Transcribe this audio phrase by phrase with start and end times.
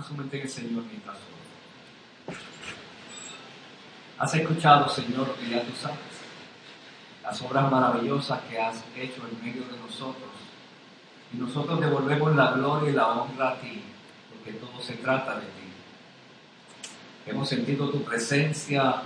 [0.00, 2.38] Ponga su mente en el Señor mientras ora.
[4.18, 5.98] Has escuchado, Señor, lo que ya tú sabes,
[7.22, 10.30] las obras maravillosas que has hecho en medio de nosotros.
[11.32, 13.82] Y nosotros devolvemos la gloria y la honra a ti,
[14.30, 15.72] porque todo se trata de ti.
[17.26, 19.02] Hemos sentido tu presencia,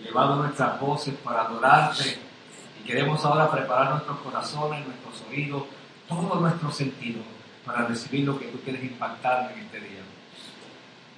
[0.00, 2.18] elevado nuestras voces para adorarte
[2.80, 5.64] y queremos ahora preparar nuestros corazones, nuestros oídos,
[6.08, 7.35] todo nuestro sentido
[7.66, 10.02] para recibir lo que tú quieres impactar en este día.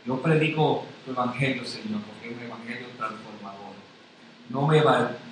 [0.06, 3.74] Yo predico tu evangelio, Señor, porque es un evangelio transformador.
[4.48, 4.80] No me,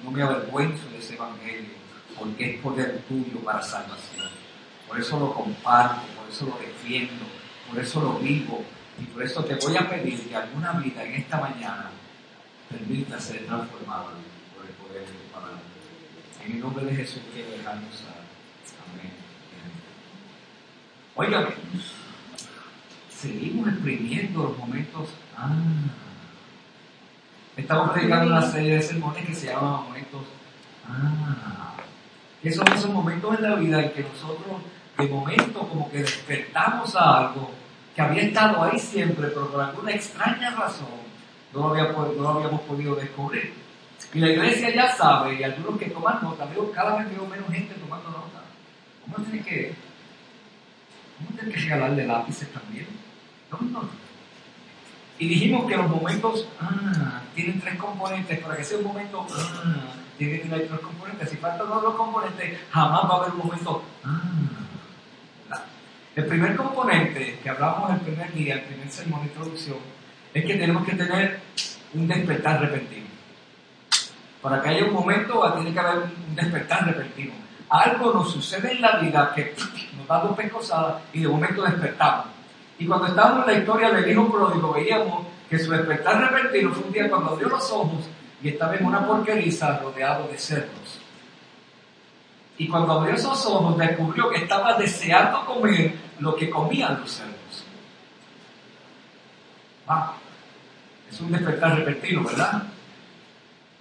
[0.04, 1.70] no me avergüenzo de ese evangelio,
[2.18, 4.28] porque es poder tuyo para salvación.
[4.86, 7.24] Por eso lo comparto, por eso lo defiendo,
[7.70, 8.62] por eso lo vivo,
[9.00, 11.90] y por eso te voy a pedir que alguna vida en esta mañana
[12.70, 14.10] permita ser transformada
[14.54, 15.60] por el poder de tu palabra.
[16.44, 18.25] En el nombre de Jesús quiero dejarnos Amén.
[21.18, 21.46] Oigan,
[23.08, 25.08] seguimos exprimiendo los momentos.
[25.34, 25.48] Ah,
[27.56, 30.20] estamos predicando una serie de sermones que se llaman momentos.
[30.86, 31.72] Ah,
[32.42, 34.60] que son esos momentos en la vida en que nosotros,
[34.98, 37.50] de momento, como que despertamos a algo
[37.94, 40.86] que había estado ahí siempre, pero por alguna extraña razón
[41.54, 43.54] no lo, habíamos podido descubrir.
[44.12, 47.50] Y la iglesia ya sabe, y algunos que toman nota, veo cada vez veo menos
[47.50, 48.42] gente tomando nota.
[49.02, 49.74] ¿Cómo tiene que,
[51.16, 52.86] cómo tiene que regalarle lápices también?
[53.50, 53.88] No,
[55.18, 58.38] Y dijimos que los momentos ah, tienen tres componentes.
[58.40, 61.30] Para que sea un momento ah, tiene que tener tres componentes.
[61.30, 64.20] Si faltan dos componentes, jamás va a haber un momento ah.
[66.16, 69.76] El primer componente que hablamos el primer día, el primer sermón de introducción,
[70.32, 71.40] es que tenemos que tener
[71.92, 73.06] un despertar repentino.
[74.40, 77.34] Para que haya un momento, tiene que haber un despertar repentino.
[77.68, 79.54] Algo nos sucede en la vida que
[80.06, 82.26] nos da dos pescosadas y de momento despertamos.
[82.78, 86.84] Y cuando estábamos en la historia del hijo pródigo, veíamos que su despertar repentino fue
[86.84, 88.04] un día cuando abrió los ojos
[88.42, 91.00] y estaba en una porqueriza rodeado de cerdos.
[92.58, 97.64] Y cuando abrió esos ojos, descubrió que estaba deseando comer lo que comían los cerdos.
[99.88, 100.14] Ah,
[101.10, 102.62] es un despertar repentino, ¿verdad?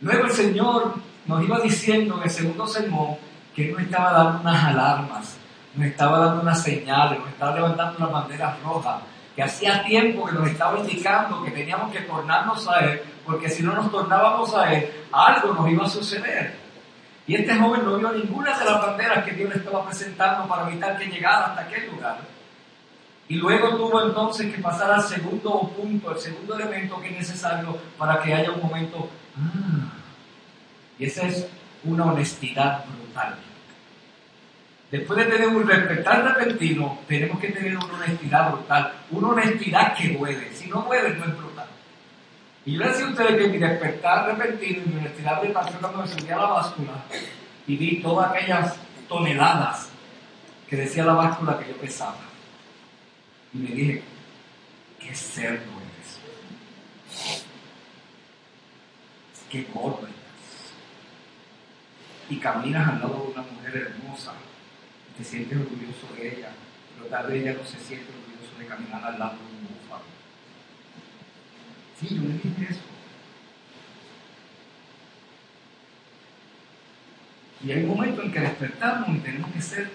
[0.02, 3.18] Luego el Señor nos iba diciendo en el segundo sermón
[3.56, 5.38] que nos estaba dando unas alarmas,
[5.75, 9.02] nos estaba dando unas señales, nos estaba levantando unas banderas rojas,
[9.36, 13.63] que hacía tiempo que nos estaba indicando que teníamos que tornarnos a Él, porque si
[13.63, 16.56] no nos tornábamos a Él, algo nos iba a suceder.
[17.28, 20.69] Y este joven no vio ninguna de las banderas que Dios le estaba presentando para
[20.69, 22.18] evitar que llegara hasta aquel lugar.
[23.28, 27.75] Y luego tuvo entonces que pasar al segundo punto, el segundo elemento que es necesario
[27.97, 29.09] para que haya un momento.
[29.35, 29.91] Ah,
[31.00, 31.47] y esa es
[31.84, 33.35] una honestidad brutal.
[34.96, 38.94] Después de tener un despertar repentino, tenemos que tener una honestidad brutal.
[39.12, 40.54] Una honestidad que duele.
[40.54, 41.68] Si no duele, no es brutal.
[42.66, 45.80] Y yo le decía a ustedes que mi despertar repentino y mi honestidad brutal fue
[45.82, 46.94] cuando me subí a la báscula
[47.68, 48.78] y vi todas aquellas
[49.10, 49.90] toneladas
[50.70, 52.16] que decía la báscula que yo pesaba.
[53.54, 54.02] Y me dije,
[54.98, 57.42] qué cerdo eres.
[59.50, 60.74] Qué gordo estás.
[62.30, 64.32] Y caminas al lado de una mujer hermosa.
[65.16, 66.50] Y te sientes orgulloso de ella.
[66.96, 70.03] Pero tal vez ella no se siente orgulloso de caminar al lado de un búfalo.
[72.00, 72.81] Sí, yo le dije eso.
[77.64, 79.90] Y hay un momento en que despertamos y tenemos que ser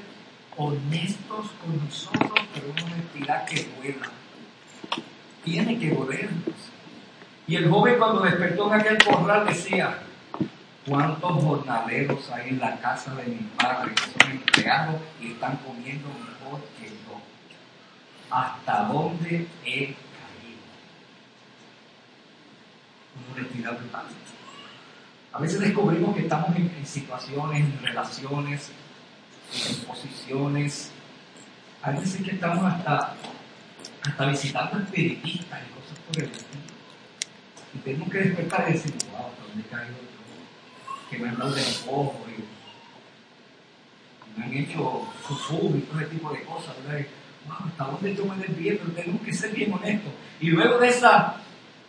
[0.56, 4.10] honestos con nosotros, pero una honestidad que duela.
[5.44, 6.54] Tiene que dolernos.
[7.46, 9.98] Y el joven cuando despertó en aquel corral decía,
[10.86, 16.08] ¿cuántos jornaleros hay en la casa de mi padre que son empleados y están comiendo
[16.08, 17.20] mejor que yo?
[18.30, 20.60] ¿Hasta dónde he caído?
[23.16, 24.06] Una honestidad brutal.
[25.32, 28.70] A veces descubrimos que estamos en, situaciones, en relaciones,
[29.68, 30.90] en posiciones.
[31.82, 33.14] A veces que estamos hasta,
[34.02, 36.62] hasta visitando espiritistas y cosas por el estilo.
[37.72, 40.09] Y tenemos que despertar y decir, wow, ¿dónde he caído?
[41.10, 42.40] Que me han dado de ojo y,
[44.38, 47.06] me han hecho sufrir y todo ese tipo de cosas, ¿verdad?
[47.46, 48.78] Wow, ¿hasta dónde yo me desvío?
[48.78, 50.12] Pero tenemos que ser bien honestos.
[50.40, 51.36] Y luego de esa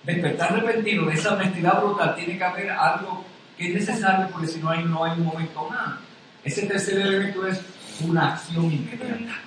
[0.03, 3.23] despertar repentino, de esa honestidad brutal, tiene que haber algo
[3.57, 5.99] que es necesario porque si no hay, no hay un momento más.
[6.43, 7.61] Ese tercer elemento es
[8.01, 9.39] una acción inmediata.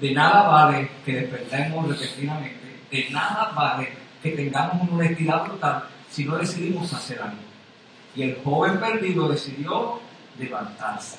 [0.00, 3.92] De nada vale que despertemos repentinamente, de nada vale
[4.22, 7.53] que tengamos una honestidad brutal si no decidimos hacer algo.
[8.16, 10.00] Y el joven perdido decidió
[10.38, 11.18] levantarse.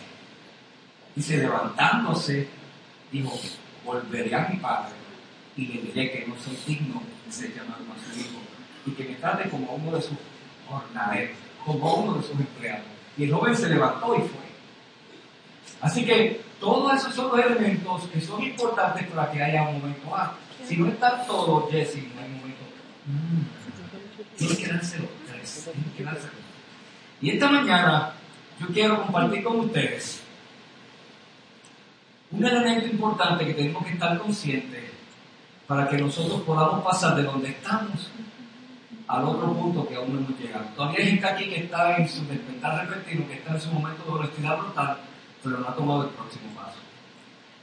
[1.15, 2.47] Y se levantándose,
[3.12, 3.33] dijo,
[3.86, 4.94] volveré a mi padre
[5.56, 8.39] y le diré que no soy digno de ser llamado a su hijo
[8.86, 10.18] y que me trate como uno de sus
[10.68, 12.86] jornaleros, como uno de sus empleados.
[13.18, 14.45] Y el joven se levantó y fue.
[15.81, 20.15] Así que todos esos son los elementos que son importantes para que haya un momento
[20.15, 20.36] A.
[20.68, 22.63] Si no está todo, Jesse, no hay momento.
[23.06, 24.38] Mm.
[24.38, 25.69] Tienes que dárselo tres.
[25.71, 26.33] Tienes que dárselo.
[27.21, 28.13] Y esta mañana
[28.59, 30.21] yo quiero compartir con ustedes
[32.31, 34.91] un elemento importante que tenemos que estar conscientes
[35.67, 38.12] para que nosotros podamos pasar de donde estamos
[39.07, 40.65] al otro punto que aún no hemos llegado.
[40.75, 44.03] Todavía hay gente aquí que está en su despertar repentino, que está en su momento
[44.03, 44.97] de honestidad brutal,
[45.44, 46.79] pero no ha tomado el próximo paso.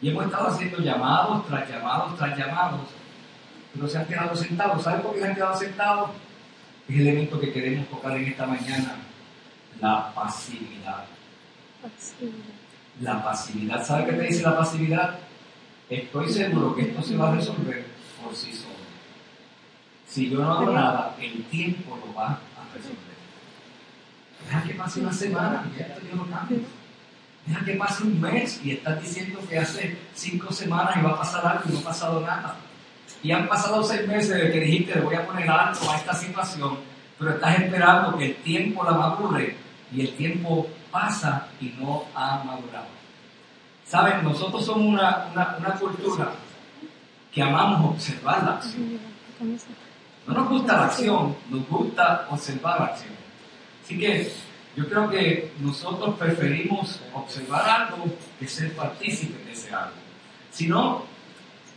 [0.00, 2.80] Y hemos estado haciendo llamados tras llamados tras llamados,
[3.74, 4.82] pero se han quedado sentados.
[4.82, 6.10] ¿Saben por qué se han quedado sentados?
[6.88, 8.96] Es el elemento que queremos tocar en esta mañana,
[9.82, 11.04] la pasividad.
[13.00, 13.84] La pasividad.
[13.84, 15.18] ¿Sabe qué te dice la pasividad?
[15.90, 17.84] Estoy seguro que esto se va a resolver
[18.22, 18.76] por sí solo.
[20.06, 23.12] Si yo no hago nada, el tiempo lo va a resolver.
[24.46, 26.60] Deja que pase una semana y esto yo lo cambio.
[27.46, 31.18] Deja que pase un mes y estás diciendo que hace cinco semanas y va a
[31.18, 32.54] pasar algo y no ha pasado nada.
[33.20, 36.14] Y han pasado seis meses desde que dijiste le voy a poner alto a esta
[36.14, 36.78] situación,
[37.18, 39.56] pero estás esperando que el tiempo la madure
[39.94, 42.86] y el tiempo pasa y no ha madurado.
[43.86, 46.32] Saben, nosotros somos una, una, cultura
[47.32, 48.98] que amamos observar la acción.
[50.26, 53.12] No nos gusta la acción, nos gusta observar la acción.
[53.84, 54.32] Así que
[54.76, 58.04] yo creo que nosotros preferimos observar algo
[58.38, 59.96] que ser partícipes de ese algo.
[60.50, 61.02] Si no,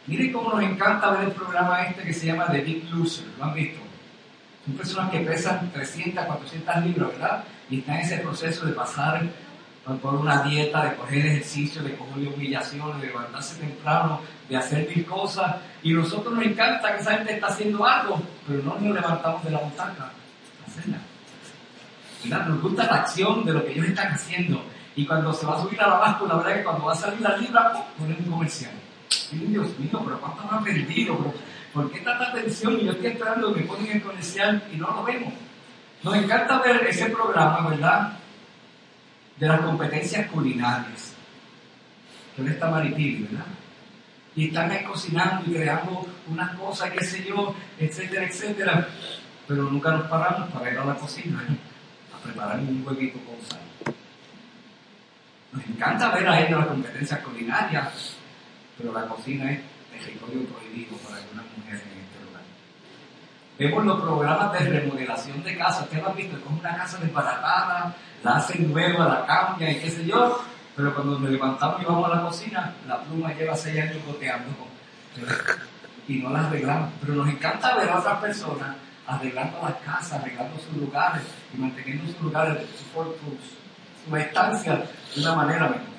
[0.07, 3.25] miren cómo nos encanta ver el programa este que se llama The Big Loser.
[3.37, 3.81] ¿Lo han visto?
[4.65, 7.43] Son personas que pesan 300, 400 libras, ¿verdad?
[7.69, 9.23] Y están en ese proceso de pasar
[10.01, 15.05] por una dieta, de coger ejercicio, de coger humillaciones, de levantarse temprano, de hacer mil
[15.05, 15.57] cosas.
[15.83, 19.43] Y a nosotros nos encanta que esa gente está haciendo algo, pero no nos levantamos
[19.43, 20.11] de la butaca
[22.29, 24.61] nos gusta la acción de lo que ellos están haciendo.
[24.95, 26.93] Y cuando se va a subir a la báscula, la verdad es que cuando va
[26.93, 28.71] a salir la libra, ponen un comercial.
[29.31, 31.33] Dios mío, pero ¿cuánto han aprendido?
[31.73, 32.79] ¿Por qué tanta atención?
[32.79, 35.33] Y yo estoy esperando que me ponen el comercial y no lo vemos.
[36.05, 38.13] Nos encanta ver ese programa, ¿verdad?
[39.37, 41.15] De las competencias culinarias.
[42.35, 43.47] Que está Maripili, ¿verdad?
[44.35, 48.87] Y están ahí cocinando y creando unas cosas, qué sé yo, etcétera, etcétera.
[49.47, 51.43] Pero nunca nos paramos para ir a la cocina
[52.23, 53.95] preparar un huevito con sal.
[55.53, 58.15] Nos encanta ver a ellos las competencias culinarias,
[58.77, 59.59] pero la cocina es
[59.91, 61.94] territorio prohibido para algunas mujeres.
[63.57, 67.95] Vemos los programas de remodelación de casa, ustedes lo han visto, como una casa desbaratada,
[68.21, 70.43] la hacen nueva, la cambian y qué sé yo,
[70.75, 74.51] pero cuando nos levantamos y vamos a la cocina, la pluma lleva seis años goteando
[76.07, 76.89] y no la arreglamos.
[76.99, 78.75] Pero nos encanta ver a otras personas
[79.07, 81.21] arreglando las casas, arreglando sus lugares
[81.53, 82.57] y manteniendo sus lugares,
[82.93, 84.83] su, su estancia
[85.15, 85.95] de una manera mejor.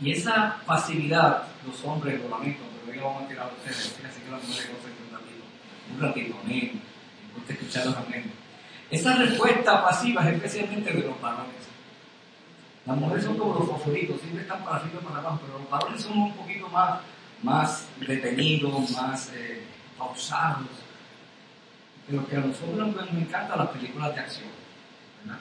[0.00, 3.98] Y esa pasividad, los hombres, lo lamento, pero hoy lo vamos a tirar a ustedes,
[4.08, 4.70] así que las mujeres
[5.94, 6.80] un ratito, amén,
[7.28, 8.30] me gusta escucharlos amén.
[8.90, 11.68] Esa respuesta pasiva es especialmente de los varones.
[12.86, 15.70] Las mujeres son como los favoritos, siempre están para arriba y para abajo, pero los
[15.70, 17.00] varones son un poquito más,
[17.42, 19.62] más detenidos, más eh,
[19.98, 20.88] pausados
[22.08, 24.48] pero que a nosotros nos, encantan las películas de acción.
[25.22, 25.40] ¿verdad?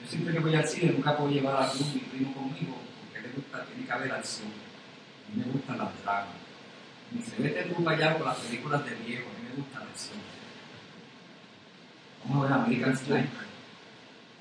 [0.00, 3.26] Yo siempre que voy al cine nunca puedo llevar a algún mi primo conmigo, porque
[3.26, 4.48] le gusta, tiene que haber acción.
[4.48, 6.45] A mí me gustan las dramas.
[7.12, 9.86] Ni se vete tú allá con las películas de viejo, a mí me gusta la
[9.86, 10.18] acción.
[12.24, 13.46] Vamos a ver American Sniper.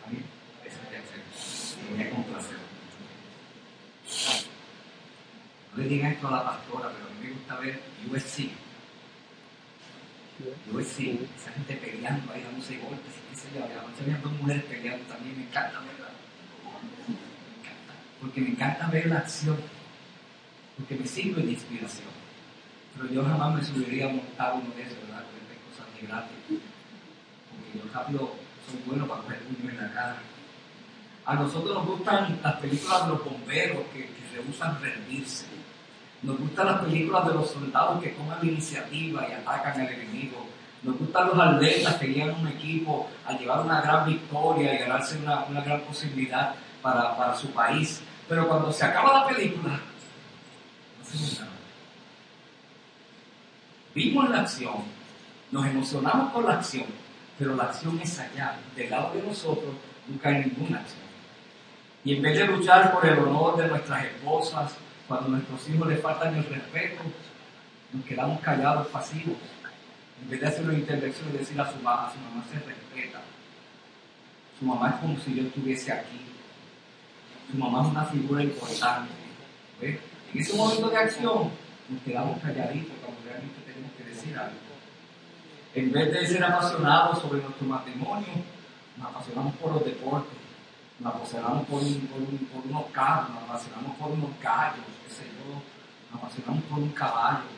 [0.06, 0.18] A mí,
[0.66, 1.22] esa es de acción.
[1.92, 2.58] Me voy a complacer.
[5.76, 7.82] No le digan esto a la pastora, pero a mí me gusta ver
[8.12, 8.66] USC
[10.40, 14.34] yo sí, esa gente peleando ahí, dándose golpes, qué sé yo, la noche había dos
[14.34, 16.10] mujeres peleando también, me encanta verla.
[17.08, 19.58] Me encanta, porque me encanta ver la acción,
[20.78, 22.25] porque me sirve de inspiración.
[22.98, 25.24] Pero yo jamás me subiría a montar uno de esos, ¿verdad?
[25.50, 26.38] Ver cosas de gratis.
[26.48, 28.20] Porque yo rápido
[28.70, 30.18] soy bueno para coger puño en la cara.
[31.26, 35.48] A nosotros nos gustan las películas de los bomberos que, que rehusan rendirse
[36.26, 40.48] nos gustan las películas de los soldados que toman iniciativa y atacan al enemigo.
[40.82, 45.18] Nos gustan los atletas que llevan un equipo a llevar una gran victoria y ganarse
[45.18, 48.02] una, una gran posibilidad para, para, su país.
[48.28, 51.52] Pero cuando se acaba la película, no hacemos nada.
[53.96, 54.76] Vimos la acción,
[55.52, 56.86] nos emocionamos con la acción,
[57.40, 58.58] pero la acción es allá.
[58.76, 59.74] Del lado de nosotros
[60.06, 61.06] nunca hay ninguna acción.
[62.04, 64.76] Y en vez de luchar por el honor de nuestras esposas,
[65.08, 67.04] cuando nuestros hijos les faltan el respeto,
[67.94, 69.38] nos quedamos callados, pasivos.
[70.22, 73.22] En vez de hacer una intervención y decir a su mamá, su mamá se respeta.
[74.60, 76.20] Su mamá es como si yo estuviese aquí.
[77.50, 79.14] Su mamá es una figura importante.
[79.82, 80.00] En
[80.34, 81.50] ese momento de acción
[81.90, 84.56] nos quedamos calladitos cuando realmente tenemos que decir algo.
[85.74, 88.28] En vez de ser apasionados sobre nuestro matrimonio,
[88.98, 90.38] nos apasionamos por los deportes,
[91.00, 95.62] nos apasionamos por, por, unos carros, nos apasionamos por unos gallos, qué sé yo,
[96.12, 97.56] nos apasionamos por un caballo.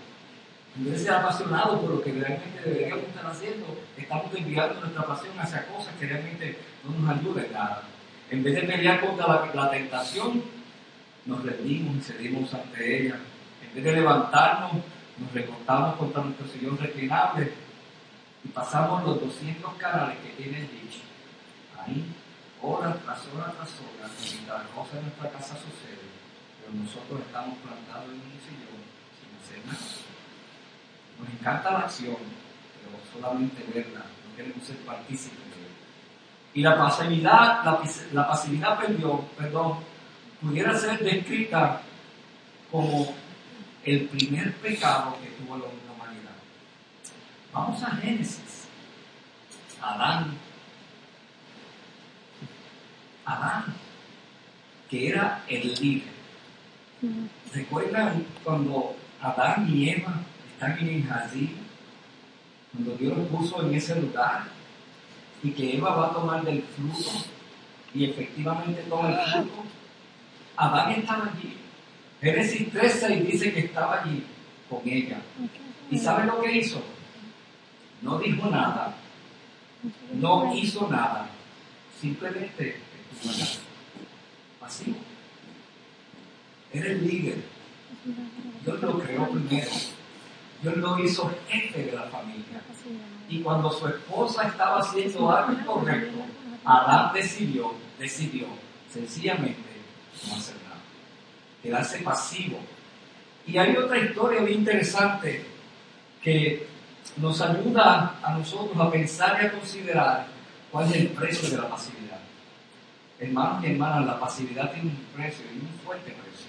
[0.76, 5.06] En vez de ser apasionados por lo que realmente deberíamos estar haciendo, estamos desviando nuestra
[5.06, 7.84] pasión hacia cosas que realmente no nos ayudan nada.
[8.30, 10.44] En vez de pelear contra la, la tentación,
[11.26, 13.16] nos rendimos y cedimos ante ella.
[13.64, 14.84] En vez de levantarnos,
[15.20, 17.54] nos recortamos contra nuestro sillón reclinable
[18.44, 21.00] y pasamos los 200 canales que tiene el dicho.
[21.80, 22.06] Ahí,
[22.62, 26.12] hora tras hora tras hora, mientras las cosas en nuestra casa suceden,
[26.60, 28.82] pero nosotros estamos plantados en un sillón
[29.18, 30.08] sin hacer nada.
[31.20, 32.18] Nos encanta la acción,
[32.78, 35.76] pero solamente verla, no queremos ser partícipes de ella.
[36.54, 37.82] Y la pasividad, la,
[38.14, 39.80] la pasividad perdió, perdón,
[40.42, 41.82] pudiera ser descrita
[42.72, 43.14] como
[43.88, 46.36] el primer pecado que tuvo la humanidad.
[47.54, 48.68] Vamos a Génesis.
[49.82, 50.34] Adán.
[53.24, 53.64] Adán,
[54.90, 56.10] que era el líder.
[57.54, 61.56] ¿Recuerdan cuando Adán y Eva están en el jardín?
[62.74, 64.44] Cuando Dios los puso en ese lugar
[65.44, 67.26] y que Eva va a tomar del fruto
[67.94, 69.64] y efectivamente toma el fruto
[70.58, 71.67] Adán estaba allí.
[72.22, 74.24] Génesis 13 dice que estaba allí
[74.70, 75.18] con ella.
[75.90, 76.82] ¿Y sabe lo que hizo?
[78.02, 78.96] No dijo nada.
[80.14, 81.30] No hizo nada.
[82.00, 82.78] Simplemente
[83.14, 83.48] estuvo allá.
[84.60, 84.98] Pasivo.
[86.74, 87.44] Era el líder.
[88.66, 89.72] Dios lo creó primero.
[90.62, 92.62] Dios lo hizo jefe de la familia.
[93.30, 96.18] Y cuando su esposa estaba haciendo algo incorrecto,
[96.66, 98.48] Adán decidió, decidió
[98.92, 99.58] sencillamente
[100.28, 100.67] no hacer nada,
[101.68, 102.60] quedarse pasivo.
[103.46, 105.46] Y hay otra historia muy interesante
[106.24, 106.66] que
[107.18, 110.28] nos ayuda a nosotros a pensar y a considerar
[110.72, 112.20] cuál es el precio de la pasividad.
[113.20, 116.48] Hermanos y hermanas, la pasividad tiene un precio y un fuerte precio.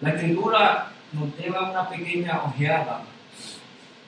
[0.00, 3.02] La escritura nos lleva una pequeña ojeada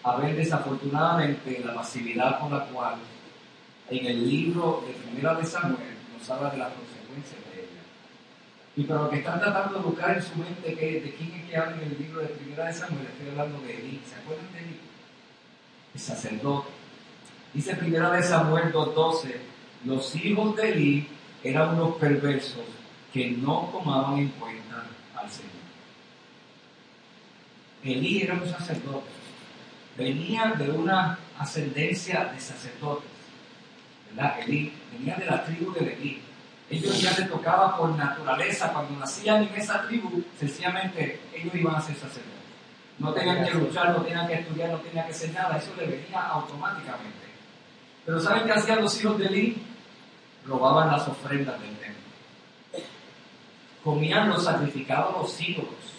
[0.02, 2.94] a ver desafortunadamente la pasividad con la cual
[3.90, 7.47] en el libro de Primera de Samuel nos habla de las consecuencias
[8.78, 11.50] y para los que están tratando de buscar en su mente que, de quién es
[11.50, 14.00] que habla en el libro de Primera de Samuel, estoy hablando de Elí.
[14.08, 14.80] ¿Se acuerdan de Elí?
[15.94, 16.68] El sacerdote.
[17.52, 19.34] Dice Primera de Samuel 2.12,
[19.84, 21.08] los hijos de Elí
[21.42, 22.62] eran unos perversos
[23.12, 24.84] que no tomaban en cuenta
[25.16, 25.50] al Señor.
[27.82, 29.10] Elí era un sacerdote.
[29.96, 33.10] Venía de una ascendencia de sacerdotes.
[34.10, 34.38] ¿Verdad?
[34.38, 36.27] Elí venía de la tribu de Elí
[36.70, 41.80] ellos ya les tocaba por naturaleza, cuando nacían en esa tribu, sencillamente ellos iban a
[41.80, 42.38] ser sacerdotes.
[42.98, 45.90] No tenían que luchar, no tenían que estudiar, no tenían que hacer nada, eso les
[45.90, 47.26] venía automáticamente.
[48.04, 49.62] Pero ¿saben qué hacían los hijos de Eli?
[50.46, 52.82] Robaban las ofrendas del templo.
[53.84, 55.94] Comían los sacrificados los ídolos.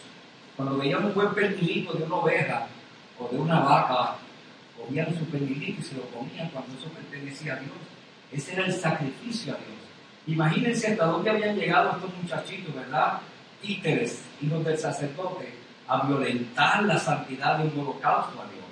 [0.55, 2.67] Cuando veían un buen pernilito de una oveja
[3.17, 4.17] o de una vaca,
[4.77, 7.71] comían su pernilito y se lo comían cuando eso pertenecía a Dios.
[8.31, 9.78] Ese era el sacrificio a Dios.
[10.29, 13.19] Imagínense hasta dónde habían llegado estos muchachitos, ¿verdad?
[13.61, 15.51] Títeres, hijos del sacerdote,
[15.87, 18.65] a violentar la santidad de un holocausto a Dios.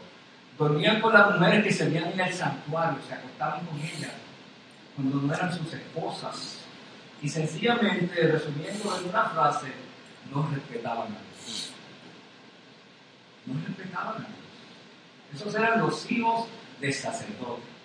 [0.56, 4.12] Dormían con las mujeres que se veían en el santuario, se acostaban con ellas,
[4.96, 6.60] cuando no eran sus esposas.
[7.24, 9.68] Y sencillamente, resumiendo en una frase,
[10.32, 11.72] no respetaban a Dios.
[13.48, 15.42] No respetaban a Dios.
[15.42, 16.48] Esos eran los hijos
[16.80, 17.76] del sacerdote.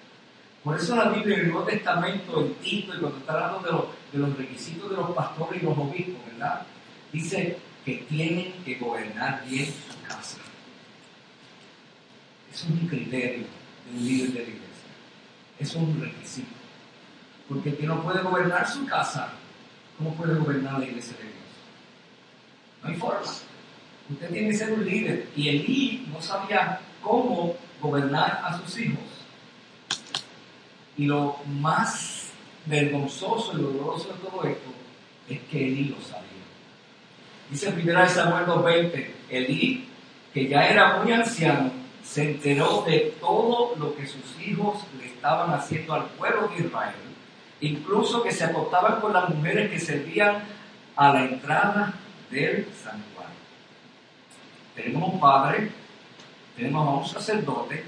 [0.65, 4.19] Por eso la Biblia en el Nuevo Testamento, en Tito, y cuando está hablando de
[4.19, 6.63] los, requisitos de los pastores y los obispos, ¿verdad?
[7.13, 10.39] Dice que tienen que gobernar bien su casa.
[12.53, 14.69] Es un criterio de un líder de la iglesia.
[15.59, 16.55] Es un requisito.
[17.49, 19.33] Porque el que no puede gobernar su casa,
[19.99, 21.35] ¿cómo puede gobernar la iglesia de Dios?
[22.83, 23.21] No hay forma.
[24.11, 25.29] Usted tiene que ser un líder.
[25.35, 29.12] Y Elí no sabía cómo gobernar a sus hijos.
[31.03, 32.29] Y lo más
[32.65, 34.71] vergonzoso y doloroso de todo esto
[35.29, 36.29] es que Elí lo sabía.
[37.51, 39.89] Dice en 1 Samuel 2.20, Elí,
[40.33, 41.73] que ya era muy anciano,
[42.05, 46.95] se enteró de todo lo que sus hijos le estaban haciendo al pueblo de Israel,
[47.61, 50.45] incluso que se acostaban con las mujeres que servían
[50.95, 51.95] a la entrada
[52.31, 53.35] del santuario.
[54.77, 55.69] Tenemos un padre,
[56.55, 57.83] tenemos a un sacerdote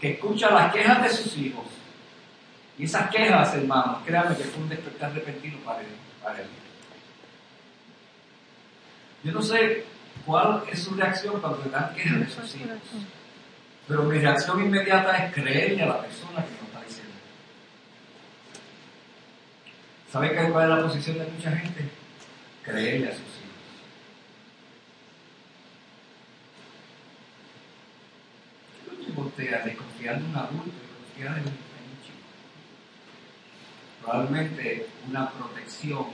[0.00, 1.75] que escucha las quejas de sus hijos.
[2.78, 5.86] Y esas quejas, hermanos, créanme que fue un despertar repentino para él.
[6.22, 6.46] Para él.
[9.24, 9.84] Yo no sé
[10.26, 12.78] cuál es su reacción cuando le dan quejas de sus hijos.
[13.88, 17.14] Pero mi reacción inmediata es creerle a la persona que nos está diciendo.
[20.12, 21.88] ¿Sabe cuál es la posición de mucha gente?
[22.62, 23.46] Creerle a sus hijos.
[29.36, 29.48] De
[30.14, 30.70] un adulto
[31.18, 31.65] un.
[34.06, 36.06] Probablemente una protección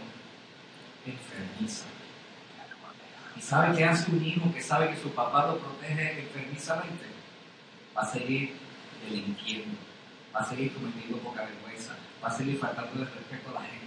[1.05, 1.85] enfermiza.
[3.37, 7.05] ¿Y sabe qué hace un hijo que sabe que su papá lo protege enfermizamente?
[7.95, 8.55] Va a seguir
[9.05, 9.77] delinquiendo,
[10.35, 11.95] va a seguir cometiendo poca vergüenza,
[12.25, 13.85] va a seguir faltando de respeto a la gente.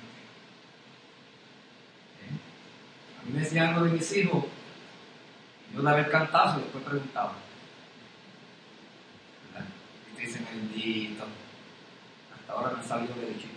[2.21, 3.21] ¿Eh?
[3.21, 4.45] A mí me decían algo de mis hijos,
[5.73, 7.33] yo de haber cantado, después preguntaba.
[9.51, 9.67] ¿verdad?
[10.11, 11.25] Y te dicen, bendito,
[12.35, 13.54] hasta ahora me ha salido derechito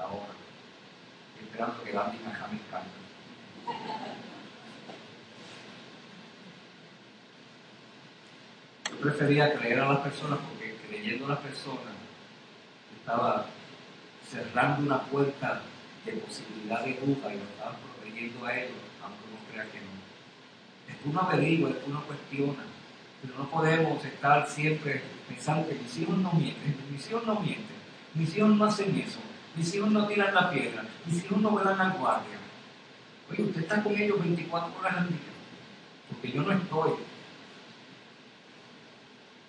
[0.00, 0.34] ahora.
[1.34, 3.00] Estoy esperando que Gandhi me James cante.
[8.90, 11.94] Yo prefería creer a las personas porque creyendo a las personas
[12.98, 13.46] estaba
[14.28, 15.62] cerrando una puerta
[16.04, 20.00] de posibilidad de duda y lo estaba protegiendo a ellos, aunque uno crea que no.
[20.86, 22.62] Después uno averigua, después uno cuestiona,
[23.22, 27.76] pero no podemos estar siempre pensando que mis hijos no mienten, mis hijos no mienten,
[28.14, 29.20] mis hijos no hacen eso,
[29.56, 32.38] mis hijos no tiran la piedra, mis hijos no vuelan la guardia.
[33.30, 35.18] Oye, usted está con ellos 24 horas al día,
[36.08, 36.92] porque yo no estoy.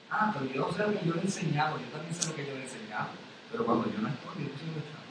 [0.10, 2.54] Ah, pero yo sé lo que yo he enseñado, yo también sé lo que yo
[2.54, 3.08] le he enseñado,
[3.52, 5.02] pero cuando yo no estoy, yo sí lo estoy.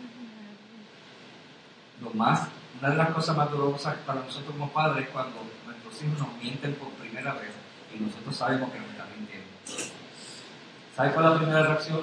[2.03, 6.03] Lo más, una de las cosas más dolorosas para nosotros como padres es cuando nuestros
[6.03, 7.53] hijos nos mienten por primera vez
[7.95, 9.49] y nosotros sabemos que nos están mintiendo.
[10.95, 12.00] ¿Sabe cuál es la primera reacción?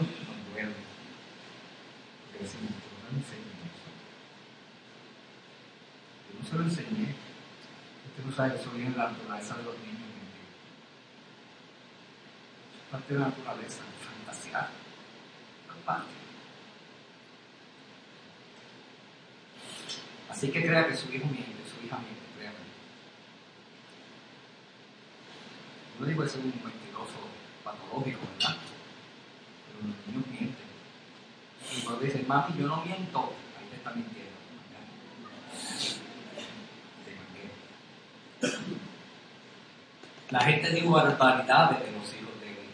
[2.39, 2.58] No eso.
[6.32, 7.15] Yo no se lo enseñé.
[8.08, 10.02] Usted no sabe que eso viene en la naturaleza de los niños.
[12.76, 14.69] Es parte de la naturaleza, fantasear.
[15.67, 16.12] Es parte.
[20.30, 22.58] Así que crea que su hijo miente, su hija miente, créame.
[26.00, 27.17] No digo que sea un mentiroso
[27.63, 28.58] patológico, ¿verdad?
[29.65, 30.67] Pero los niños mienten.
[31.76, 34.27] Y cuando dicen, mami, yo no miento, ahí te está mintiendo.
[40.29, 42.69] La gente dijo barbaridades de los hijos de él.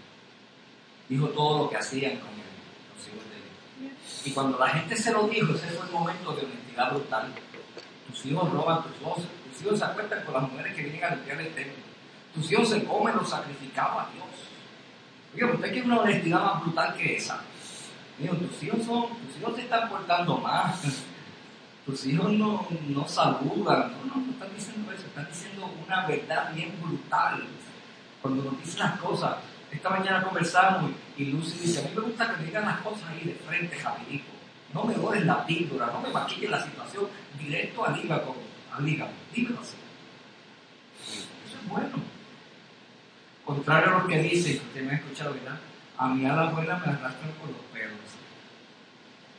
[1.08, 2.52] Dijo todo lo que hacían con él,
[2.96, 3.94] los hijos de él.
[4.26, 7.32] Y cuando la gente se lo dijo, ese fue el momento de honestidad brutal.
[8.10, 11.16] Tus hijos roban tus voces, tus hijos se acuestan con las mujeres que vienen a
[11.16, 11.84] limpiar el templo.
[12.34, 14.26] Tus hijos se comen los sacrificados a Dios.
[15.36, 17.42] Oiga, ¿usted quiere una honestidad más brutal que esa?
[18.18, 20.74] Tus hijos son, tus hijos se están portando mal.
[21.86, 23.92] Tus hijos no, no saludan.
[23.92, 27.44] No, no, no están diciendo eso, están diciendo una verdad bien brutal.
[28.22, 29.36] Cuando nos dicen las cosas,
[29.70, 33.10] esta mañana conversamos y Lucy dice, a mí me gusta que me digan las cosas
[33.10, 34.32] ahí de frente, rapidito.
[34.74, 38.36] No me ores la píldora, no me maquilles la situación, directo al hígado,
[38.72, 39.12] al hígado.
[39.34, 39.76] Dímelo así.
[41.12, 41.98] Eso es bueno.
[43.46, 45.60] Contrario a lo que dice, usted me ha escuchado, ¿verdad?
[45.98, 48.03] A mí a la abuela me arrastran por los pelos.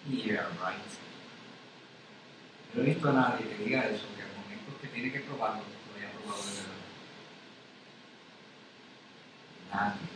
[0.07, 0.77] Yeah, right.
[2.75, 5.63] No he visto a nadie que diga eso, que al momento que tiene que probarlo,
[5.63, 6.75] lo haya probado de verdad.
[9.73, 10.09] Nadie.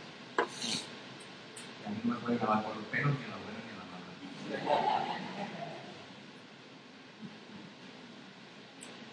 [1.81, 3.71] Y a mí no me puede acabar por los pelos ni a la abuela ni
[3.71, 5.15] a la mamá.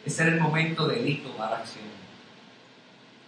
[0.04, 1.84] Ese era el momento de él tomar acción.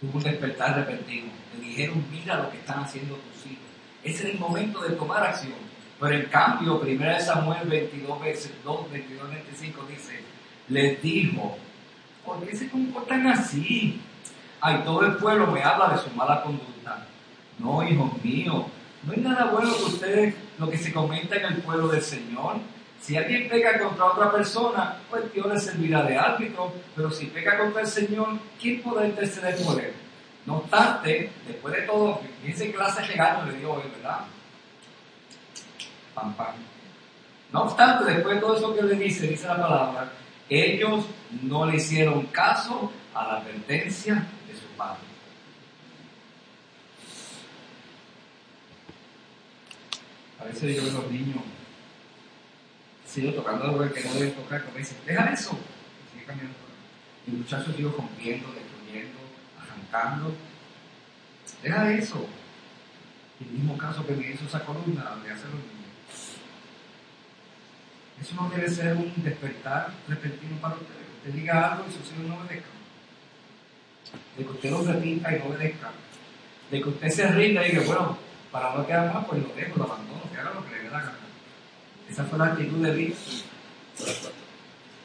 [0.01, 1.31] Tuvo un despertar repentino.
[1.57, 3.65] Le dijeron, mira lo que están haciendo tus hijos.
[4.03, 5.68] Ese era el momento de tomar acción.
[5.99, 10.23] Pero en cambio, 1 Samuel 22, veces, 2, 22, 25 dice,
[10.69, 11.57] les dijo,
[12.25, 13.99] ¿por qué se comportan así?
[14.61, 17.05] Ay, todo el pueblo me habla de su mala conducta.
[17.57, 18.65] No, hijos míos,
[19.03, 22.57] no hay nada bueno que ustedes, lo que se comenta en el pueblo del Señor.
[23.01, 27.57] Si alguien peca contra otra persona, pues Dios le servirá de árbitro, pero si peca
[27.57, 29.93] contra el Señor, ¿quién podrá interceder por él?
[30.45, 34.25] No obstante, después de todo, fíjense clase de regalo le dio hoy, ¿verdad?
[37.51, 40.11] No obstante, después de todo eso que le dice, dice la palabra,
[40.49, 41.05] ellos
[41.41, 44.15] no le hicieron caso a la advertencia
[44.47, 44.99] de su padre.
[50.39, 51.43] A veces yo veo a los niños
[53.09, 57.31] sigo tocando algo que no deben tocar, como dicen, deja eso, y sigue caminando ahí.
[57.33, 59.19] El muchacho siguió rompiendo, destruyendo,
[59.59, 60.33] arrancando.
[61.63, 62.27] Era eso.
[63.39, 65.78] El mismo caso que me hizo esa columna de hacer los niños.
[68.21, 70.95] Eso no debe ser un despertar repentino para usted.
[71.19, 72.79] Usted diga algo y sus hijos no obedezcan.
[74.37, 75.91] De que usted lo repita y no obedezca.
[76.71, 78.17] De que usted se rinda y diga, bueno,
[78.51, 80.89] para no quedar más, pues lo dejo, lo abandono, que haga lo que le dé
[80.89, 81.17] la gana.
[82.09, 83.45] Esa fue la actitud de Dios.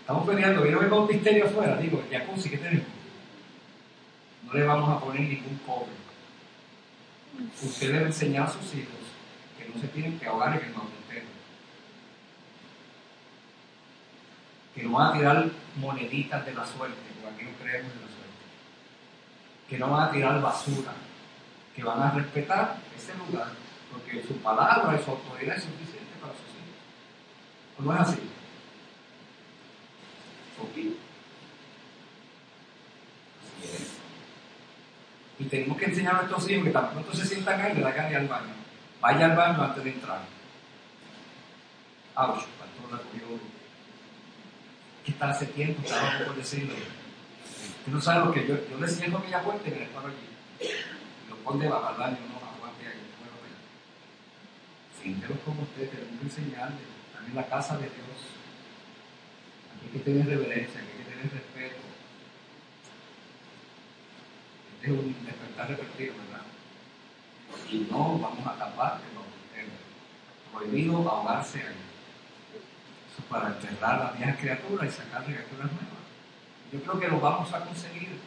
[0.00, 2.86] Estamos peleando, vieron el bautisterio afuera, digo, el jacuzzi tenemos.
[4.46, 5.92] No le vamos a poner ningún cobre.
[7.62, 8.94] Usted debe enseñar a sus hijos
[9.58, 11.03] que no se tienen que ahogar en el bautisterio.
[14.74, 18.08] Que no van a tirar moneditas de la suerte, porque aquí no creemos en la
[18.08, 18.44] suerte.
[19.68, 20.92] Que no van a tirar basura.
[21.74, 23.48] Que van a respetar ese lugar,
[23.92, 27.78] porque su palabra y su autoridad es suficiente para sus hijos.
[27.78, 28.18] ¿O no es así?
[30.60, 30.98] Así
[33.62, 33.94] es.
[35.38, 38.16] Y tenemos que enseñar a nuestros hijos que tan se sientan ahí, le da gana
[38.16, 38.54] al baño.
[39.00, 40.20] Vaya al baño antes de entrar.
[42.14, 42.98] Auch, pastor la
[45.04, 46.72] Que está hace tiempo, estaba por decirlo.
[46.72, 50.70] Usted no sabe lo que yo, yo le cierro aquella puerta y me paro allí.
[51.28, 53.04] Lo pone bajo al baño, no aguante ahí.
[53.20, 53.56] Bueno, bueno.
[55.02, 56.78] Sinceros como usted, tenemos que enseñarle.
[57.12, 58.18] También la casa de Dios.
[59.76, 61.82] Aquí hay que tener reverencia, aquí hay que tener respeto.
[64.74, 66.46] Este es un despertar repetido, ¿verdad?
[67.70, 69.70] Y no vamos a tapar el bautisterio.
[70.52, 71.93] Prohibido ahogarse ahí.
[73.28, 76.04] Para enterrar a las viejas criaturas y sacar criaturas nuevas.
[76.72, 78.18] Yo creo que lo vamos a conseguir,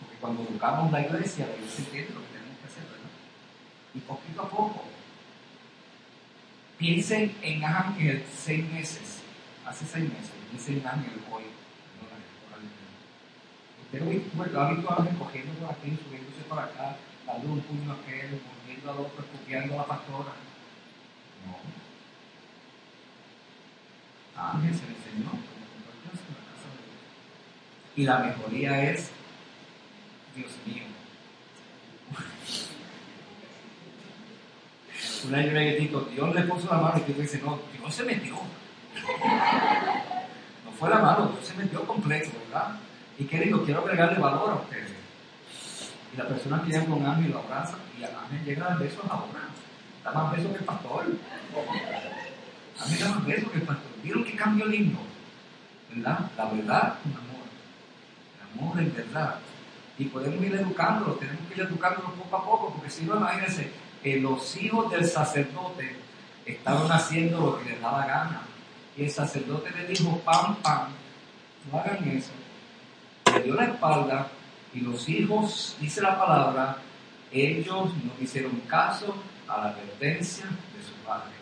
[0.00, 3.10] porque cuando educamos la iglesia, la iglesia entiende lo que tenemos que hacer, ¿verdad?
[3.94, 4.84] Y poquito a poco.
[6.78, 9.20] Piensen en Ángel seis meses,
[9.66, 11.44] hace seis meses, piensen en Ángel hoy.
[13.92, 14.00] Usted
[14.52, 18.40] lo ha visto Ángel cogiendo por aquí, subiéndose por acá, dando un puño a aquel,
[18.40, 20.32] volviendo al otro, escupiendo a la pastora.
[21.44, 21.58] No.
[24.40, 25.30] Ángel se le enseñó.
[27.96, 29.10] Y la mejoría es,
[30.34, 30.84] Dios mío.
[35.28, 38.04] Una yo le digo, Dios le puso la mano y Dios dice, no, Dios se
[38.04, 38.36] metió.
[40.64, 42.76] No fue la mano, Dios se metió completo, ¿verdad?
[43.18, 43.62] ¿Y qué digo?
[43.64, 44.92] Quiero agregarle valor a ustedes.
[46.14, 49.04] Y la persona que llega con Ángel lo abraza y Ángel llega a dar besos
[49.10, 49.48] ahora.
[50.02, 51.06] Da más besos que el pastor.
[52.80, 53.89] Ángel da más besos que el pastor.
[54.02, 54.98] ¿Vieron qué cambio lindo?
[55.92, 56.30] ¿Verdad?
[56.36, 57.46] La verdad con amor.
[58.36, 59.38] El amor en verdad.
[59.98, 63.70] Y podemos ir educándolo, tenemos que ir educándolo poco a poco, porque si no, imagínense,
[64.02, 65.96] eh, los hijos del sacerdote
[66.46, 68.42] estaban haciendo lo que les daba gana.
[68.96, 70.88] Y el sacerdote le dijo, pam, pam,
[71.70, 72.30] no hagan eso.
[73.34, 74.28] Le dio la espalda
[74.72, 76.78] y los hijos, dice la palabra,
[77.32, 79.14] ellos no hicieron caso
[79.46, 81.32] a la advertencia de su padre.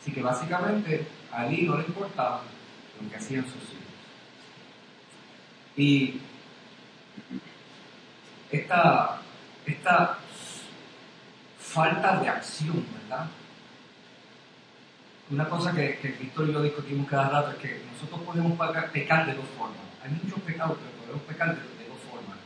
[0.00, 2.42] Así que básicamente a no le importaba
[3.00, 3.80] lo que hacían sus hijos.
[5.76, 6.20] Y
[8.50, 9.20] esta,
[9.64, 10.18] esta
[11.58, 13.26] falta de acción, ¿verdad?
[15.30, 18.58] Una cosa que, que Víctor y yo discutimos cada rato es que nosotros podemos
[18.92, 19.78] pecar de dos formas.
[20.02, 22.38] Hay muchos pecados, pero podemos pecar de, dos formas.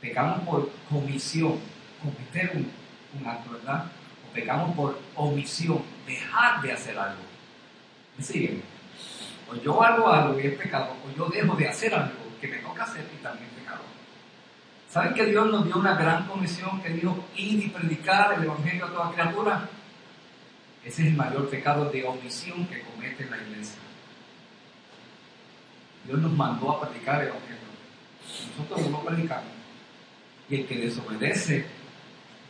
[0.00, 1.60] Pecamos por comisión,
[2.02, 3.86] cometer un, acto, ¿verdad?
[4.28, 7.33] O pecamos por omisión, dejar de hacer algo.
[9.50, 12.58] O yo hago algo y es pecado, o yo dejo de hacer algo que me
[12.58, 13.82] toca hacer y también pecado.
[14.88, 18.86] ¿Saben que Dios nos dio una gran comisión que dijo ir y predicar el Evangelio
[18.86, 19.68] a toda criatura?
[20.84, 23.78] Ese es el mayor pecado de omisión que comete la iglesia.
[26.06, 27.58] Dios nos mandó a predicar el Evangelio.
[28.56, 29.52] Nosotros no lo predicamos.
[30.48, 31.66] Y el que desobedece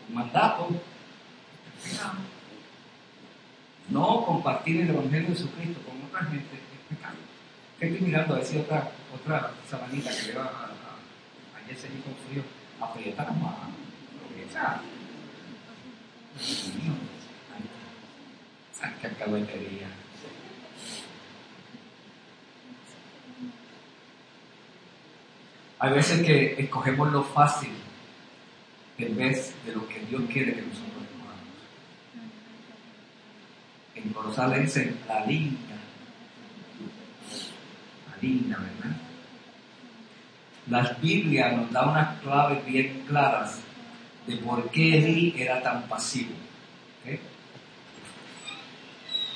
[0.09, 0.69] un mandato,
[1.83, 2.34] pecado.
[3.89, 7.17] No compartir el Evangelio de Jesucristo con otra gente es pecado.
[7.79, 11.89] Que estoy mirando a decir otra, otra sabanita que le va a, a, ayer se
[11.89, 12.43] con frío,
[12.81, 13.75] aprieta la mano,
[14.25, 14.81] aprieta.
[16.83, 16.93] Mío,
[19.47, 19.87] qué.
[25.79, 27.73] Hay veces que escogemos lo fácil
[28.97, 31.03] en vez de lo que Dios quiere que nosotros
[34.61, 35.77] dicen la linda.
[38.11, 38.97] La linda, ¿verdad?
[40.69, 43.61] La Biblia nos da unas claves bien claras
[44.27, 46.33] de por qué Eli era tan pasivo.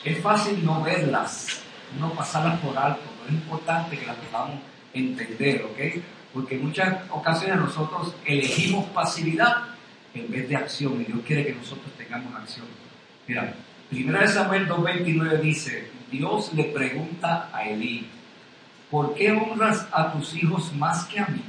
[0.05, 1.61] Es fácil no verlas,
[1.99, 4.61] no pasarlas por alto, pero es importante que las podamos
[4.95, 6.03] entender, ¿ok?
[6.33, 9.65] Porque en muchas ocasiones nosotros elegimos pasividad
[10.15, 12.67] en vez de acción y Dios quiere que nosotros tengamos acción.
[13.27, 13.55] Mira,
[13.91, 18.07] 1 Samuel 2.29 dice, Dios le pregunta a Elí,
[18.91, 21.43] ¿por qué honras a tus hijos más que a mí?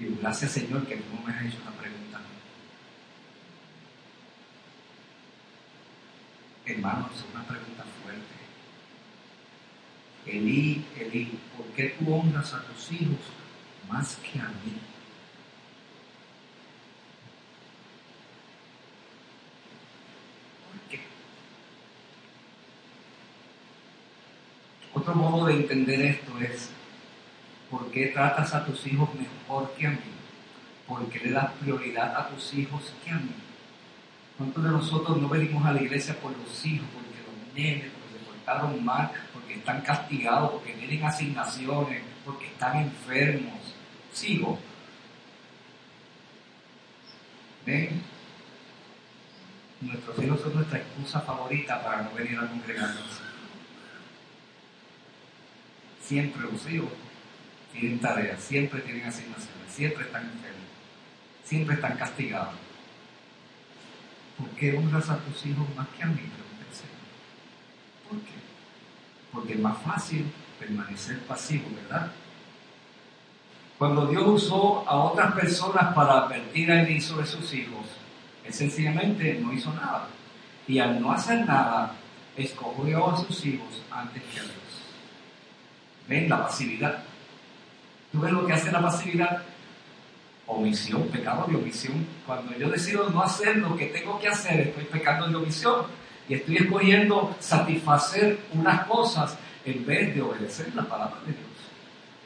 [0.00, 2.20] Y gracias Señor que no me has hecho una pregunta.
[6.64, 8.40] Hermanos, es una pregunta fuerte.
[10.26, 13.18] Elí, Elí, ¿por qué tú honras a tus hijos
[13.90, 14.78] más que a mí?
[20.70, 21.00] ¿Por qué?
[25.00, 26.68] Otro modo de entender esto es
[27.70, 29.98] ¿Por qué tratas a tus hijos mejor que a mí?
[30.86, 33.32] ¿Por qué le das prioridad a tus hijos que a mí?
[34.36, 38.18] ¿Cuántos de nosotros no venimos a la iglesia por los hijos, porque los nenes, porque
[38.18, 43.60] se portaron mal, porque están castigados, porque tienen asignaciones, porque están enfermos?
[44.12, 44.58] Sigo.
[47.64, 48.02] ¿Ven?
[49.80, 53.29] Nuestros hijos son nuestra excusa favorita para no venir a congregarnos.
[56.10, 56.42] Siempre
[56.72, 56.90] hijos
[57.72, 60.68] tienen tareas, siempre tienen asignaciones, siempre están enfermos,
[61.44, 62.54] siempre están castigados.
[64.36, 66.16] ¿Por qué honras a tus hijos más que a mí?
[66.72, 66.98] Señor.
[68.08, 68.32] ¿Por qué?
[69.32, 70.26] Porque es más fácil
[70.58, 72.10] permanecer pasivo, ¿verdad?
[73.78, 77.86] Cuando Dios usó a otras personas para advertir a Elí sobre sus hijos,
[78.44, 80.08] él sencillamente no hizo nada.
[80.66, 81.92] Y al no hacer nada,
[82.36, 84.59] escogió a sus hijos antes que a Dios.
[86.10, 87.04] ¿Ven la pasividad?
[88.10, 89.42] ¿Tú ves lo que hace la pasividad?
[90.44, 92.04] Omisión, pecado de omisión.
[92.26, 95.86] Cuando yo decido no hacer lo que tengo que hacer, estoy pecando de omisión.
[96.28, 101.46] Y estoy escogiendo satisfacer unas cosas en vez de obedecer la palabra de Dios.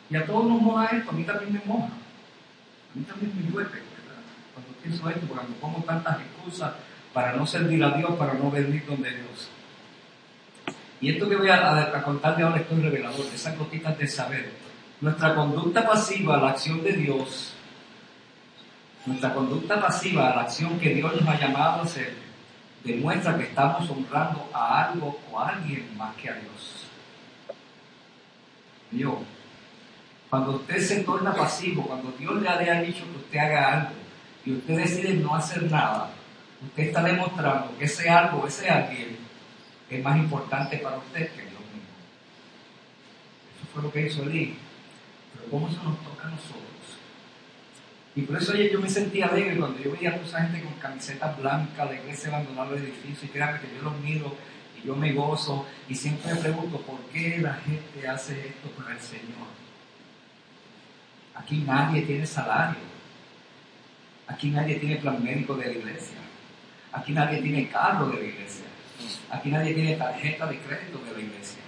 [0.09, 1.89] Y a todos nos moja esto, a mí también me moja.
[1.89, 4.23] A mí también me llueve, ¿verdad?
[4.55, 6.73] Cuando pienso esto, cuando pongo tantas excusas
[7.13, 9.51] para no servir a Dios, para no venir donde Dios.
[11.05, 14.09] Y esto que voy a, a contar de ahora es un revelador, esas gotitas de
[14.09, 14.55] saber
[15.03, 17.53] nuestra conducta pasiva a la acción de Dios,
[19.05, 22.15] nuestra conducta pasiva a la acción que Dios nos ha llamado a hacer,
[22.85, 26.87] demuestra que estamos honrando a algo o a alguien más que a Dios.
[28.91, 29.17] Dios,
[30.31, 33.91] cuando usted se torna pasivo, cuando Dios le haya dicho que usted haga algo
[34.47, 36.09] y usted decide no hacer nada,
[36.63, 39.24] usted está demostrando que ese algo, ese alguien,
[39.99, 41.95] es más importante para usted que Dios mismo.
[43.57, 44.57] Eso fue lo que hizo Elí
[45.51, 46.63] cómo eso nos toca a nosotros.
[48.17, 50.75] Y por eso yo me sentía alegre cuando yo veía a toda esa gente con
[50.75, 54.37] camisetas blancas de iglesia abandonando el edificio y créanme que yo los miro
[54.81, 58.95] y yo me gozo y siempre me pregunto por qué la gente hace esto para
[58.95, 59.49] el Señor.
[61.35, 62.95] Aquí nadie tiene salario.
[64.29, 66.19] Aquí nadie tiene plan médico de la iglesia.
[66.93, 68.65] Aquí nadie tiene carro de la iglesia.
[69.31, 71.63] Aquí nadie tiene tarjeta de crédito de la iglesia.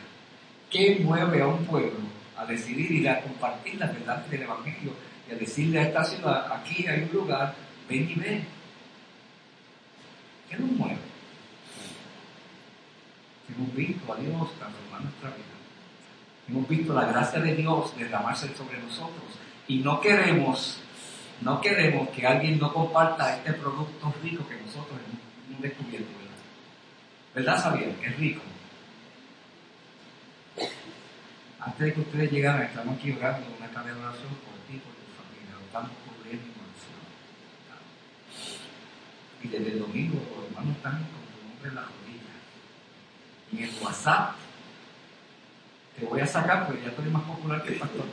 [0.70, 4.92] ¿Qué mueve a un pueblo a decidir ir a compartir las verdades del Evangelio
[5.28, 7.54] y a decirle a esta ciudad, aquí hay un lugar,
[7.88, 8.44] ven y ven.
[10.50, 10.98] ¿Qué nos mueve?
[13.48, 15.44] Hemos visto a Dios transformar nuestra vida.
[16.48, 19.24] Hemos visto la gracia de Dios derramarse sobre nosotros.
[19.66, 20.78] Y no queremos,
[21.40, 24.98] no queremos que alguien no comparta este producto rico que nosotros
[25.48, 26.25] hemos descubierto.
[27.36, 27.52] ¿Verdad?
[27.52, 28.40] ¿Verdad sabían que es rico?
[31.60, 34.94] Antes de que ustedes llegaran, estamos aquí orando una cadena de oración por ti, por
[34.94, 35.52] tu familia.
[35.60, 36.64] Lo estamos cubriendo con
[39.44, 42.36] el Y desde el domingo los hermanos están con tu nombre en la rodilla.
[43.52, 44.36] Y en el WhatsApp
[46.00, 48.06] te voy a sacar porque ya estoy más popular que el pastor.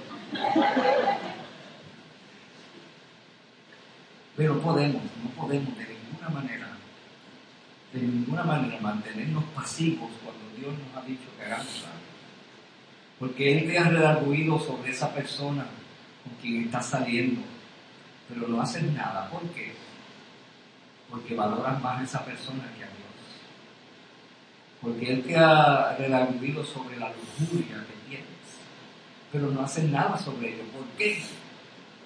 [4.36, 6.73] Pero podemos, no podemos de ninguna manera,
[7.94, 12.04] de ninguna manera mantenernos pasivos cuando Dios nos ha dicho que hagamos algo.
[13.20, 15.66] Porque Él te ha redarguido sobre esa persona
[16.24, 17.42] con quien está saliendo,
[18.28, 19.30] pero no haces nada.
[19.30, 19.74] ¿Por qué?
[21.10, 22.98] Porque valoras más a esa persona que a Dios.
[24.82, 28.28] Porque Él te ha redarguido sobre la lujuria que tienes,
[29.32, 30.64] pero no haces nada sobre ello.
[30.74, 31.22] ¿Por qué?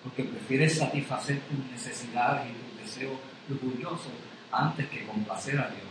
[0.03, 4.11] Porque prefieres satisfacer tus necesidades y tus deseos lujuriosos
[4.51, 5.81] antes que complacer a Dios.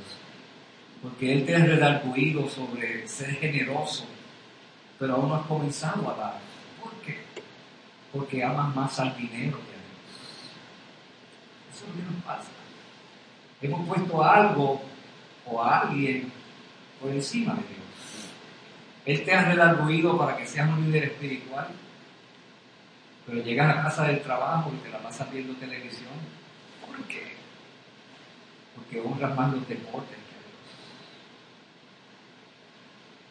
[1.02, 4.06] Porque Él te ha redarguido sobre ser generoso
[4.98, 6.38] pero aún no has comenzado a dar.
[6.82, 7.18] ¿Por qué?
[8.12, 10.06] Porque amas más al dinero que a Dios.
[11.74, 12.48] Eso es lo que nos pasa.
[13.60, 14.82] Hemos puesto algo
[15.46, 16.32] o a alguien
[17.00, 18.30] por encima de Dios.
[19.04, 21.68] Él te ha redarguido para que seas un líder espiritual,
[23.26, 26.10] pero llegas a casa del trabajo y te la pasas viendo televisión.
[26.86, 27.35] ¿Por qué?
[28.76, 30.68] Porque honras más los deportes que a Dios.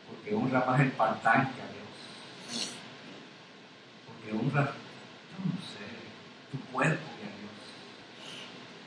[0.09, 2.71] Porque honras más el pantalla que a Dios.
[4.05, 4.69] Porque honras,
[5.31, 5.87] yo no sé,
[6.51, 7.55] tu cuerpo que a Dios.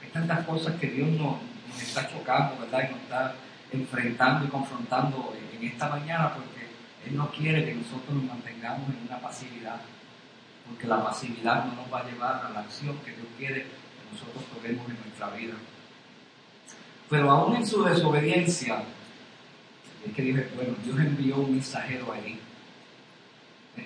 [0.02, 1.36] Hay tantas cosas que Dios nos,
[1.68, 2.88] nos está chocando, ¿verdad?
[2.88, 3.34] Y nos está
[3.72, 6.66] enfrentando y confrontando en esta mañana porque
[7.06, 9.80] Él no quiere que nosotros nos mantengamos en una pasividad,
[10.66, 14.12] porque la pasividad no nos va a llevar a la acción que Dios quiere que
[14.12, 15.54] nosotros tomemos en nuestra vida.
[17.08, 18.82] Pero aún en su desobediencia,
[20.06, 22.38] es que dije, bueno, Dios envió un mensajero a Elí.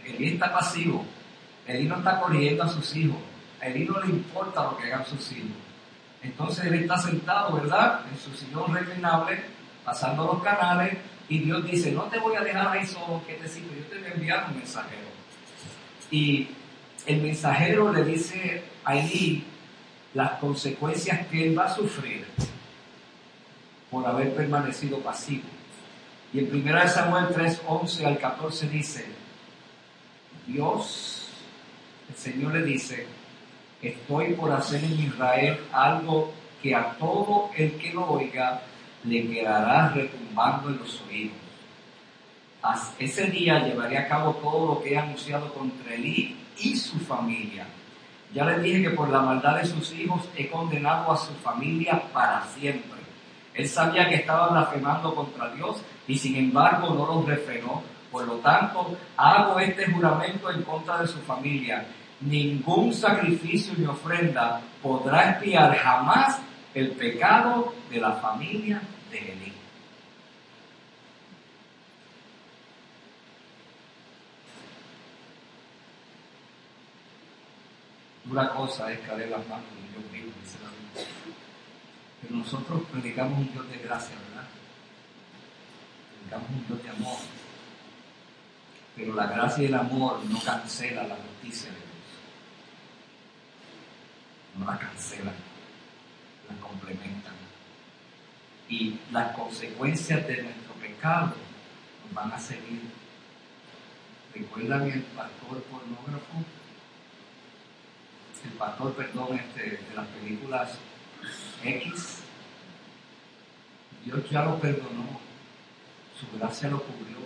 [0.05, 1.05] Elí está pasivo,
[1.67, 3.19] Elí no está corriendo a sus hijos,
[3.61, 5.51] a Elí no le importa lo que hagan sus hijos.
[6.23, 8.01] Entonces él está sentado, ¿verdad?
[8.11, 9.41] En su sillón reclinable,
[9.85, 10.97] pasando los canales,
[11.29, 13.99] y Dios dice, no te voy a dejar ahí solo, que te sirve, yo te
[13.99, 15.09] voy a enviar un mensajero.
[16.11, 16.49] Y
[17.07, 19.45] el mensajero le dice a Elí
[20.15, 22.27] las consecuencias que él va a sufrir
[23.93, 25.45] por haber permanecido pasivo.
[26.33, 29.05] Y en 1 Samuel 3, 11 al 14 dice,
[30.47, 31.29] Dios,
[32.09, 33.07] el Señor le dice,
[33.83, 38.63] estoy por hacer en Israel algo que a todo el que lo oiga
[39.05, 41.37] le quedará retumbando en los oídos.
[42.99, 47.67] Ese día llevaré a cabo todo lo que he anunciado contra Elí y su familia.
[48.33, 52.03] Ya les dije que por la maldad de sus hijos he condenado a su familia
[52.13, 52.92] para siempre.
[53.55, 57.83] Él sabía que estaba blasfemando contra Dios y sin embargo no los refrenó.
[58.11, 61.87] Por lo tanto, hago este juramento en contra de su familia.
[62.21, 66.41] Ningún sacrificio ni ofrenda podrá espiar jamás
[66.75, 69.53] el pecado de la familia de Elí.
[78.31, 81.22] Una cosa es caer las manos de Dios mismo, dice la Biblia.
[82.23, 84.49] Pero nosotros predicamos un Dios de gracia, ¿verdad?
[86.19, 87.19] Predicamos un Dios de amor.
[88.97, 91.89] Pero la gracia y el amor no cancela la justicia de Dios.
[94.59, 95.53] No la cancelan
[96.61, 97.35] complementan.
[98.69, 101.35] Y las consecuencias de nuestro pecado
[102.05, 102.83] nos van a seguir.
[104.35, 106.45] ¿Recuerdan el pastor pornógrafo?
[108.45, 110.71] El pastor, perdón, este, de las películas
[111.65, 112.19] X.
[114.05, 115.21] Dios ya lo perdonó,
[116.19, 117.19] su gracia lo cubrió.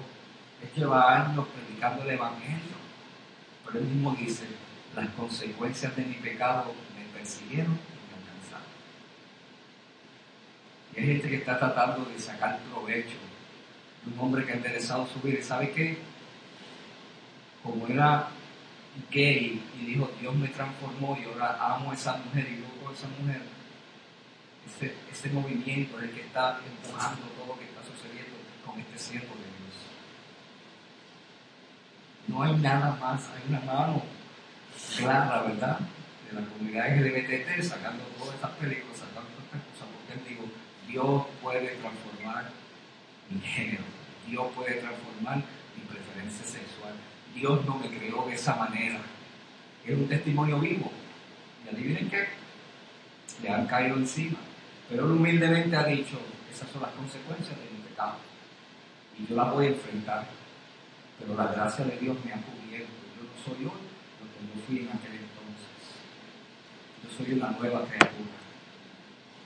[0.62, 2.76] Él lleva años predicando el Evangelio,
[3.64, 4.46] pero él mismo dice,
[4.94, 7.78] las consecuencias de mi pecado me persiguieron
[10.96, 13.16] hay gente que está tratando de sacar provecho
[14.04, 15.42] de un hombre que ha interesado su vida.
[15.42, 15.98] ¿Sabe qué?
[17.62, 18.28] Como era
[19.10, 22.94] gay y dijo, Dios me transformó y ahora amo a esa mujer y loco a
[22.94, 23.42] esa mujer,
[24.66, 28.98] ese, ese movimiento es el que está empujando todo lo que está sucediendo con este
[28.98, 29.76] siervo de Dios.
[32.28, 34.02] No hay nada más, hay una mano
[34.98, 35.78] clara, ¿verdad?
[36.28, 40.44] De la comunidad LGBT sacando todas estas películas, sacando todas estas cosas, porque digo,
[40.88, 42.50] Dios puede transformar
[43.30, 43.84] mi género,
[44.26, 46.94] Dios puede transformar mi preferencia sexual.
[47.34, 48.98] Dios no me creó de esa manera.
[49.86, 50.90] Es un testimonio vivo.
[51.64, 52.26] Y adivinen qué,
[53.42, 54.38] le han caído encima.
[54.88, 56.18] Pero él humildemente ha dicho,
[56.52, 58.16] esas son las consecuencias de mi pecado.
[59.18, 60.26] Y yo las voy a enfrentar.
[61.18, 62.92] Pero la gracia de Dios me ha cubierto.
[63.16, 63.82] Yo no soy hoy
[64.20, 65.72] lo que yo fui en aquel entonces.
[67.02, 68.36] Yo soy una nueva criatura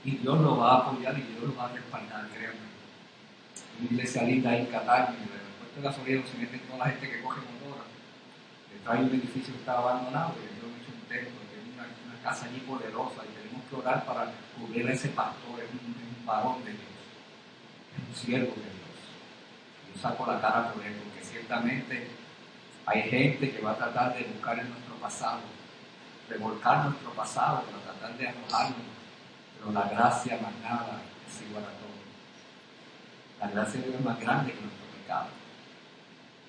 [0.03, 2.73] y Dios lo va a apoyar y Dios lo va a respaldar, créanme.
[3.79, 7.09] Una iglesia linda ahí en Cataño, y después de gasolina se mete toda la gente
[7.09, 7.85] que coge motora.
[8.73, 11.85] Detrás hay un edificio que está abandonado y Dios ha hecho un templo, tiene una,
[11.85, 16.63] una, casa allí poderosa tenemos que orar para cubrir a ese pastor, es un, varón
[16.63, 16.83] de Dios,
[17.97, 19.93] es un siervo de Dios.
[19.93, 22.07] Yo saco la cara por él, porque ciertamente
[22.85, 25.39] hay gente que va a tratar de buscar en nuestro pasado,
[26.29, 29.01] revolcar nuestro pasado para tratar de arrojarnos
[29.59, 31.91] pero la gracia más nada es igual a todo.
[33.39, 35.27] La gracia de es más grande que nuestro pecado.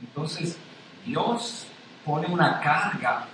[0.01, 0.57] Entonces,
[1.05, 1.67] Dios
[2.07, 3.27] pone una carga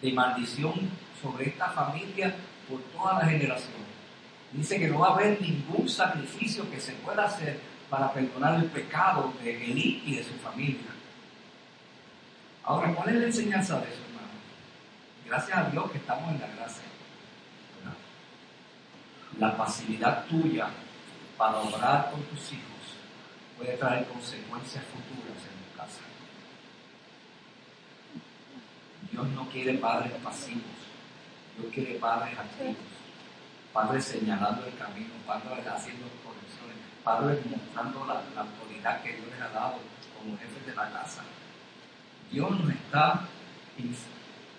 [0.00, 0.88] de maldición
[1.20, 2.34] sobre esta familia
[2.68, 3.88] por toda la generación.
[4.52, 7.60] Dice que no va a haber ningún sacrificio que se pueda hacer
[7.90, 10.90] para perdonar el pecado de Elí y de su familia.
[12.64, 14.28] Ahora, ¿cuál es la enseñanza de eso, hermano?
[15.26, 16.88] Gracias a Dios que estamos en la gracia
[19.38, 20.68] la facilidad tuya
[21.36, 22.64] para obrar con tus hijos
[23.56, 26.00] puede traer consecuencias futuras en tu casa.
[29.10, 30.62] Dios no quiere padres pasivos,
[31.58, 32.76] Dios quiere padres activos,
[33.72, 39.40] padres señalando el camino, padres haciendo correcciones, padres mostrando la, la autoridad que Dios les
[39.40, 39.78] ha dado
[40.16, 41.22] como jefes de la casa.
[42.30, 43.22] Dios nos está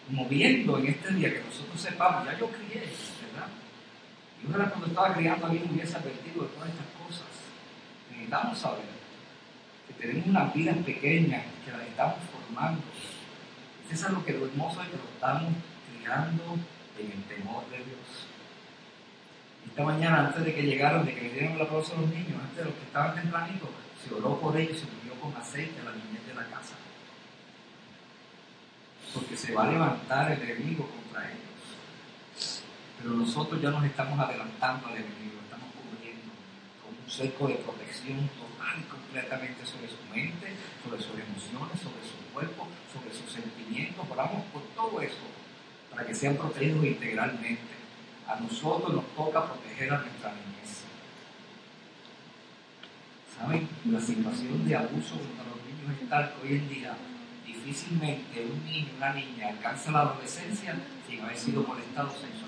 [0.10, 3.48] moviendo en este día que nosotros sepamos, ya yo crié, ¿verdad?
[4.42, 7.28] Y ojalá cuando estaba criando a mí me hubiese advertido de todas estas cosas.
[8.10, 8.86] Necesitamos saber
[9.88, 12.82] que tenemos una vida pequeña, que la estamos formando.
[13.92, 15.54] Eso es lo que lo hermoso es que lo estamos
[16.00, 16.58] criando
[17.02, 18.28] en el temor de Dios.
[19.68, 22.42] Esta mañana, antes de que llegaran, de que me dieran el aplauso a los niños,
[22.42, 23.70] antes de los que estaban tempranitos,
[24.04, 26.76] se oró por ellos, se murió con aceite a la niñez de la casa
[29.14, 32.64] porque se va a levantar el enemigo contra ellos.
[32.98, 36.32] Pero nosotros ya nos estamos adelantando al enemigo, estamos cubriendo
[36.84, 42.04] con un cerco de protección total y completamente sobre su mente, sobre sus emociones, sobre
[42.06, 44.06] su cuerpo, sobre sus sentimientos.
[44.10, 45.26] Oramos por todo eso
[46.00, 47.60] para que sean protegidos integralmente.
[48.26, 50.86] A nosotros nos toca proteger a nuestra niñez.
[53.36, 53.68] ¿Saben?
[53.92, 56.96] La situación de abuso contra los niños es tal que hoy en día
[57.46, 60.76] difícilmente un niño una niña alcanza la adolescencia
[61.06, 62.48] sin haber sido molestado sexualmente.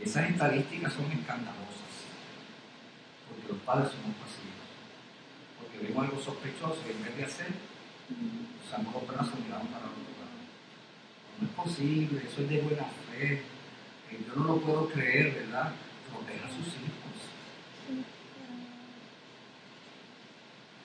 [0.00, 1.92] Y esas estadísticas son escandalosas,
[3.28, 4.64] porque los padres somos pasivos,
[5.58, 7.73] porque vemos algo sospechoso y en vez de hacer,
[8.10, 10.36] los brazos y miramos para otro lado.
[11.40, 13.34] No es posible, eso es de buena fe,
[14.10, 15.72] eh, yo no lo puedo creer, ¿verdad?
[16.10, 16.94] Proteja a sus hijos.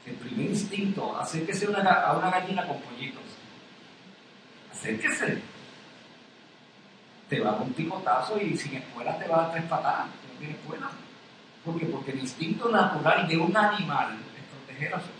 [0.06, 3.22] el primer instinto, acérquese una, a una gallina con pollitos.
[4.72, 5.42] Acérquese.
[7.30, 10.08] Te va a un picotazo y sin escuela te va a tres patadas.
[10.08, 10.90] No tiene escuela.
[11.64, 11.86] ¿Por qué?
[11.86, 15.19] Porque el instinto natural de un animal es proteger a su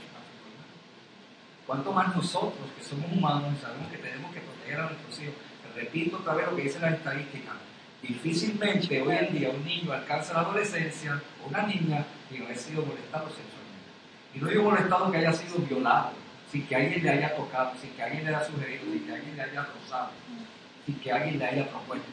[1.70, 5.36] ¿Cuánto más nosotros, que somos humanos, sabemos que tenemos que proteger a nuestros hijos?
[5.76, 7.52] repito otra vez lo que dice la estadística.
[8.02, 12.56] Difícilmente hoy en día un niño alcanza la adolescencia o una niña que no ha
[12.56, 13.90] sido molestado sexualmente.
[14.34, 16.14] Y no digo molestado que haya sido violado,
[16.52, 19.38] sin que alguien le haya tocado, sin que alguien le haya sugerido, sin que alguien
[19.38, 20.10] le haya rozado,
[20.88, 22.10] sin que alguien le haya propuesto.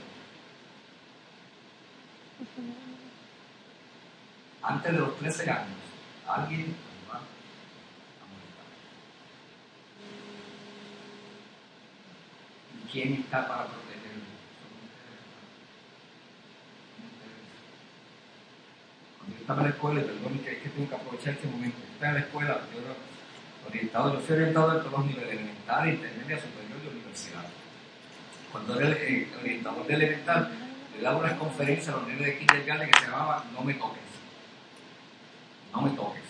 [4.61, 5.79] Antes de los 13 años,
[6.29, 6.77] alguien
[7.09, 8.67] va a molestar.
[12.87, 14.23] ¿Y quién está para protegerlo?
[19.19, 21.77] Cuando yo estaba en la escuela, perdón que es que tengo que aprovechar este momento
[22.01, 22.95] en la escuela, yo era
[23.69, 27.45] orientado, yo fui orientado en todos los niveles, elemental, intermedia, superior y universidad.
[28.53, 30.51] Cuando era el, orientador de elemental,
[30.97, 34.03] le daba unas conferencias a los niveles de kindergarten que se llamaba No me toques.
[35.73, 36.23] No me toques.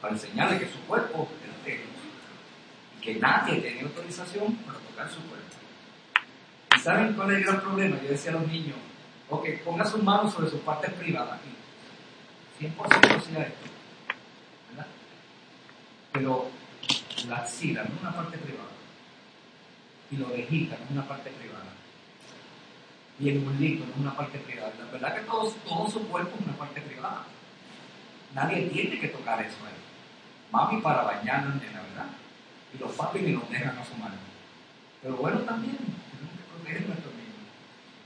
[0.00, 1.84] Para enseñarle que su cuerpo era de
[2.96, 5.39] Y que nadie tenía autorización para tocar su cuerpo.
[6.80, 8.00] ¿Y saben cuál es el gran problema?
[8.02, 8.76] Yo decía a los niños,
[9.28, 11.38] ok, ponga sus manos sobre sus partes privadas.
[12.58, 13.70] Y 100% hacía esto
[16.12, 16.48] pero
[17.28, 18.68] la axila no es una parte privada.
[20.10, 21.70] Y la orejita no es una parte privada.
[23.20, 24.72] Y el muslito no es una parte privada.
[24.78, 27.24] La verdad que todo, todo su cuerpo es una parte privada.
[28.34, 29.74] Nadie tiene que tocar eso ahí.
[30.50, 32.06] Mami para bañarnos la verdad.
[32.74, 34.16] Y los papis ni nos dejan a su mano.
[35.02, 35.78] Pero bueno, también
[36.62, 37.36] que a nuestros niños.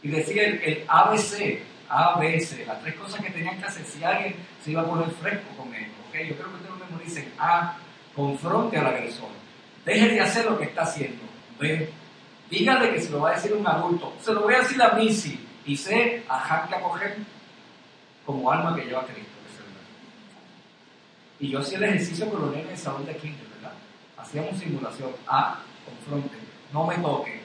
[0.02, 4.36] Y decía el, el ABC, ABC, las tres cosas que tenían que hacer si alguien
[4.62, 5.92] se iba a poner fresco con ellos.
[6.08, 6.28] ¿okay?
[6.28, 7.32] Yo creo que ustedes lo memoricen.
[7.38, 7.76] A,
[8.14, 9.28] confronte al agresor.
[9.84, 11.22] Deje de hacer lo que está haciendo.
[11.58, 11.90] Ve,
[12.50, 14.14] dígale que se lo va a decir un adulto.
[14.20, 15.40] Se lo voy a decir a Missy.
[15.66, 17.16] Y sé a que acoger
[18.26, 19.34] como alma que lleva a Cristo.
[21.40, 23.72] Y yo hacía el ejercicio con los nenes en salón de kinder, ¿verdad?
[24.16, 25.10] Hacíamos simulación.
[25.26, 26.36] A, confronte.
[26.72, 27.40] No me toque.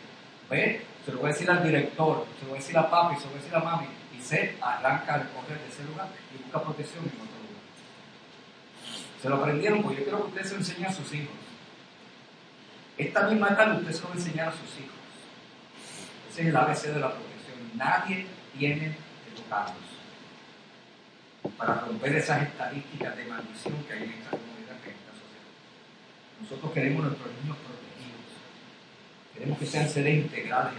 [0.50, 3.16] Ve, se lo voy a decir al director, se lo voy a decir a papi,
[3.16, 3.88] se lo voy a decir a mami.
[4.18, 7.40] Y sé, arranca a recoger de ese lugar y busca protección en otro
[9.22, 11.36] se lo aprendieron, porque yo quiero que usted se lo enseñe a sus hijos.
[12.98, 14.96] Esta misma tarde usted se lo va a enseñar a sus hijos.
[16.32, 17.58] Ese es el ABC de la protección.
[17.76, 18.26] Nadie
[18.58, 18.96] tiene
[19.26, 19.76] que tocarlos.
[21.58, 25.48] Para romper esas estadísticas de maldición que hay en esta comunidad, que en esta sociedad.
[26.42, 28.32] Nosotros queremos nuestros niños protegidos.
[29.34, 30.74] Queremos que sean seres integrales,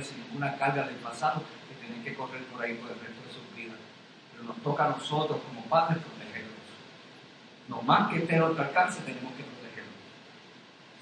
[0.00, 3.34] sin ninguna carga del pasado que tienen que correr por ahí por el resto de
[3.34, 3.76] sus vidas.
[4.32, 5.98] Pero nos toca a nosotros como padres
[7.68, 9.92] no más que esté a otro alcance, tenemos que protegerlo.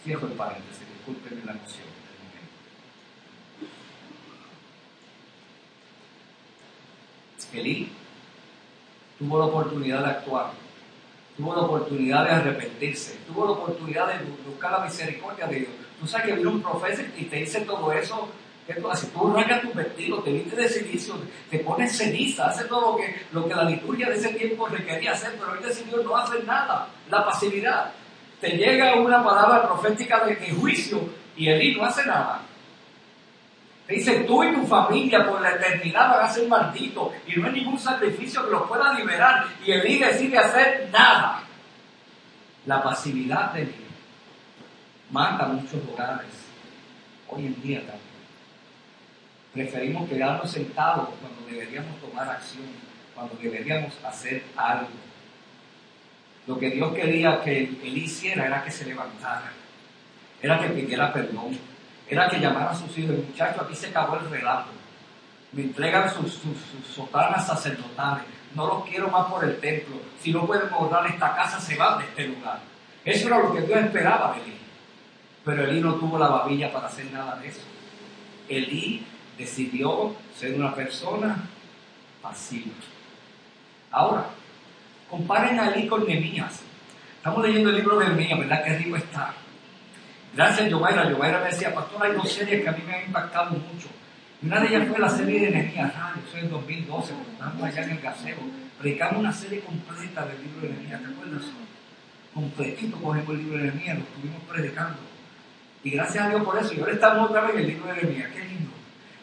[0.04, 2.54] Cierro el paréntesis, disculpen la emoción del momento.
[7.52, 7.92] Elí,
[9.18, 10.52] tuvo la oportunidad de actuar,
[11.36, 15.72] tuvo la oportunidad de arrepentirse, tuvo la oportunidad de buscar la misericordia de Dios.
[15.98, 18.28] Tú sabes que vino un profeta y te dice todo eso,
[18.72, 19.10] ¿qué tú haces?
[19.14, 21.14] Arrancas tu vestido, te viste de silicio,
[21.50, 25.12] te pones ceniza, hace todo lo que, lo que la liturgia de ese tiempo requería
[25.12, 27.92] hacer, pero él decidió no hacer nada, la pasividad.
[28.40, 31.00] Te llega una palabra profética de, de juicio
[31.36, 32.42] y Elí no hace nada.
[33.88, 37.54] Dice, tú y tu familia por la eternidad van a ser malditos y no hay
[37.54, 39.46] ningún sacrificio que los pueda liberar.
[39.66, 41.42] Y Elí decide hacer nada.
[42.66, 43.86] La pasividad de Elí
[45.10, 46.28] mata muchos hogares.
[47.28, 48.09] Hoy en día también.
[49.52, 52.66] Preferimos quedarnos sentados cuando deberíamos tomar acción,
[53.14, 54.88] cuando deberíamos hacer algo.
[56.46, 59.52] Lo que Dios quería que Elí hiciera era que se levantara,
[60.40, 61.58] era que pidiera perdón,
[62.08, 64.70] era que llamara a sus hijos, el muchacho, aquí se acabó el relato.
[65.52, 66.56] Me entregan sus, sus,
[66.94, 68.24] sotanas sacerdotales.
[68.54, 69.96] No los quiero más por el templo.
[70.20, 72.60] Si no pueden guardar esta casa, se van de este lugar.
[73.04, 74.58] Eso era lo que Dios esperaba de Elí.
[75.44, 77.62] Pero Elí no tuvo la babilla para hacer nada de eso.
[78.48, 79.06] Elí
[79.40, 81.36] decidió ser una persona
[82.22, 82.72] pasiva.
[83.90, 84.26] Ahora,
[85.08, 86.60] comparen a Elí con Nehemías.
[87.16, 88.64] Estamos leyendo el libro de Nehemías, ¿verdad?
[88.64, 89.34] Qué rico está.
[90.34, 91.10] Gracias a Yomaira.
[91.10, 93.88] Yomaira me decía, pastor, hay dos series que a mí me han impactado mucho.
[94.42, 97.32] Y una de ellas fue la serie de Nehemías Radio, eso es en 2012, cuando
[97.32, 98.36] estábamos allá en el gaseo.
[98.78, 101.42] Predicamos una serie completa del libro de Nehemías, ¿te acuerdas?
[102.32, 104.98] Completito cogemos el libro de Nehemías, lo estuvimos predicando.
[105.82, 106.74] Y gracias a Dios por eso.
[106.74, 108.30] Y ahora estamos otra vez en el libro de Nehemías.
[108.32, 108.69] Qué lindo.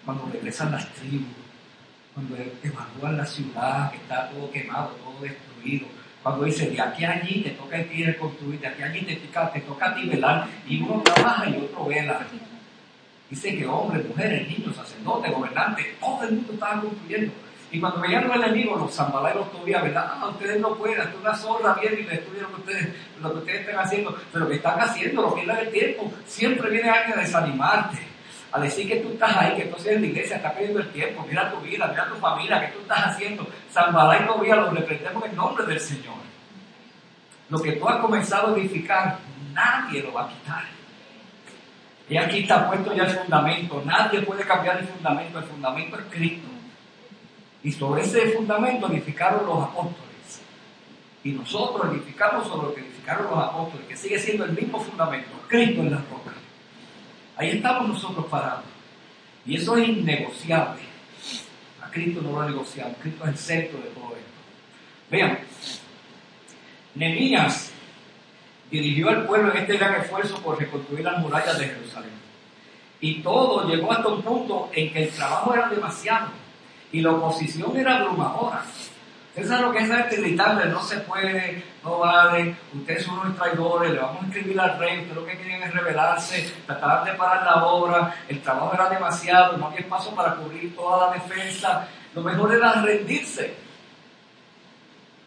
[0.07, 1.27] Cuando regresan las tribus,
[2.15, 5.85] cuando evalúan la ciudad, que está todo quemado, todo destruido
[6.27, 9.01] cuando dice, de aquí a allí te toca a ti reconstruir, de aquí a allí
[9.05, 12.19] te te toca a ti velar, y uno trabaja y otro vela.
[13.29, 17.33] Dice que hombres, mujeres, niños, sacerdotes, gobernantes, todo el mundo estaba construyendo.
[17.71, 20.05] Y cuando veían los enemigos, los los todavía, ¿verdad?
[20.15, 23.39] Ah, ustedes no pueden, hasta una zorra viene y destruye lo que ustedes, lo que
[23.39, 24.17] ustedes están haciendo.
[24.33, 27.99] Pero lo que están haciendo, lo que es el tiempo, siempre viene alguien a desanimarte,
[28.51, 30.89] a decir que tú estás ahí, que tú estás en la iglesia, estás perdiendo el
[30.89, 33.47] tiempo, mira tu vida, mira tu familia, que tú estás haciendo.
[33.71, 36.15] Zambalá y Tobía los reprendemos en nombre del Señor.
[37.49, 39.19] Lo que tú has comenzado a edificar,
[39.53, 40.63] nadie lo va a quitar.
[42.09, 43.81] Y aquí está puesto ya el fundamento.
[43.85, 45.39] Nadie puede cambiar el fundamento.
[45.39, 46.47] El fundamento es Cristo.
[47.63, 50.41] Y sobre ese fundamento edificaron los apóstoles.
[51.23, 55.31] Y nosotros edificamos sobre lo que edificaron los apóstoles, que sigue siendo el mismo fundamento,
[55.49, 56.36] Cristo en la roca.
[57.37, 58.65] Ahí estamos nosotros parados.
[59.45, 60.81] Y eso es innegociable.
[61.81, 62.97] A Cristo no lo negociamos.
[63.01, 64.27] Cristo es el centro de todo esto.
[65.09, 65.39] Vean,
[66.95, 67.71] Nemías
[68.71, 72.11] dirigió al pueblo en este gran esfuerzo por reconstruir las murallas de Jerusalén.
[72.99, 76.29] Y todo llegó hasta un punto en que el trabajo era demasiado
[76.91, 78.65] y la oposición era abrumadora.
[79.37, 84.23] Lo que es gritarle, no se puede, no vale, ustedes son unos traidores, le vamos
[84.23, 88.15] a escribir al rey, ustedes lo que quieren es rebelarse, tratar de parar la obra,
[88.27, 92.81] el trabajo era demasiado, no había espacio para cubrir toda la defensa, lo mejor era
[92.81, 93.53] rendirse.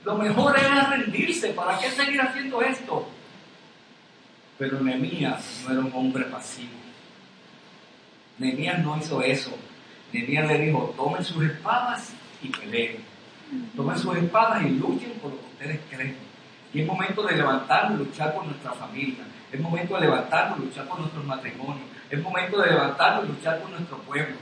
[0.05, 1.51] Lo mejor era rendirse.
[1.51, 3.09] ¿Para qué seguir haciendo esto?
[4.59, 6.73] Pero Nehemías no era un hombre pasivo.
[8.39, 9.57] Nehemías no hizo eso.
[10.13, 13.10] Nehemías le dijo, tomen sus espadas y peleen.
[13.77, 16.17] Tomen sus espadas y luchen por lo que ustedes creen.
[16.73, 19.25] Y es momento de levantarnos y luchar por nuestra familia.
[19.51, 21.87] Es momento de levantarnos y luchar por nuestros matrimonios.
[22.09, 24.37] Es momento de levantarnos y luchar por nuestro pueblo.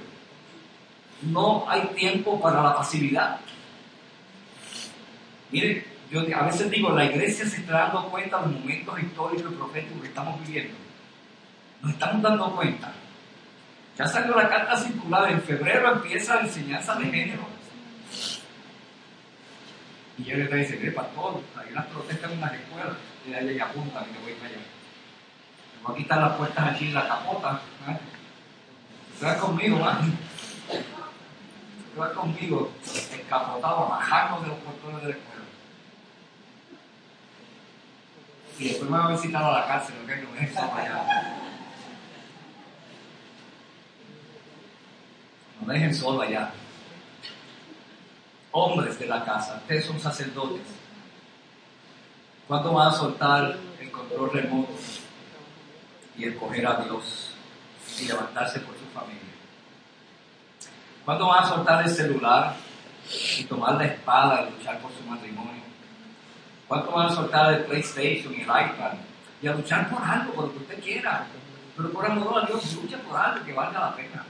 [1.22, 3.40] No hay tiempo para la pasividad.
[5.50, 9.52] Mire, yo a veces digo, la iglesia se está dando cuenta de los momentos históricos
[9.52, 10.74] y proféticos que estamos viviendo.
[11.82, 12.92] Nos estamos dando cuenta.
[13.96, 17.57] Ya salió la carta circular, en febrero empieza la enseñanza de género.
[20.18, 22.96] Y yo le dice, mire, pastor, hay unas protestas en unas escuelas,
[23.26, 24.58] y ahí le apuntan y que voy para allá.
[25.76, 27.60] Tengo aquí están las puertas aquí en la capota.
[27.88, 29.36] ¿eh?
[29.40, 30.84] conmigo, ¿eh?
[32.14, 35.44] conmigo, escapotado, a bajarnos de los portones de la escuela.
[38.58, 40.10] Y después me va a visitar a la cárcel, ¿ok?
[40.24, 41.38] No me dejen allá.
[45.60, 46.50] No dejen solo allá.
[48.50, 50.66] Hombres de la casa, ustedes son sacerdotes.
[52.46, 54.72] ¿Cuánto van a soltar el control remoto
[56.16, 57.34] y escoger a Dios
[58.00, 59.22] y levantarse por su familia?
[61.04, 62.56] ¿Cuándo van a soltar el celular
[63.38, 65.62] y tomar la espada y luchar por su matrimonio?
[66.66, 68.92] ¿Cuánto van a soltar el PlayStation y el iPad
[69.40, 71.26] y a luchar por algo, por lo que usted quiera?
[71.76, 74.24] Pero por amor a Dios, lucha por algo que valga la pena.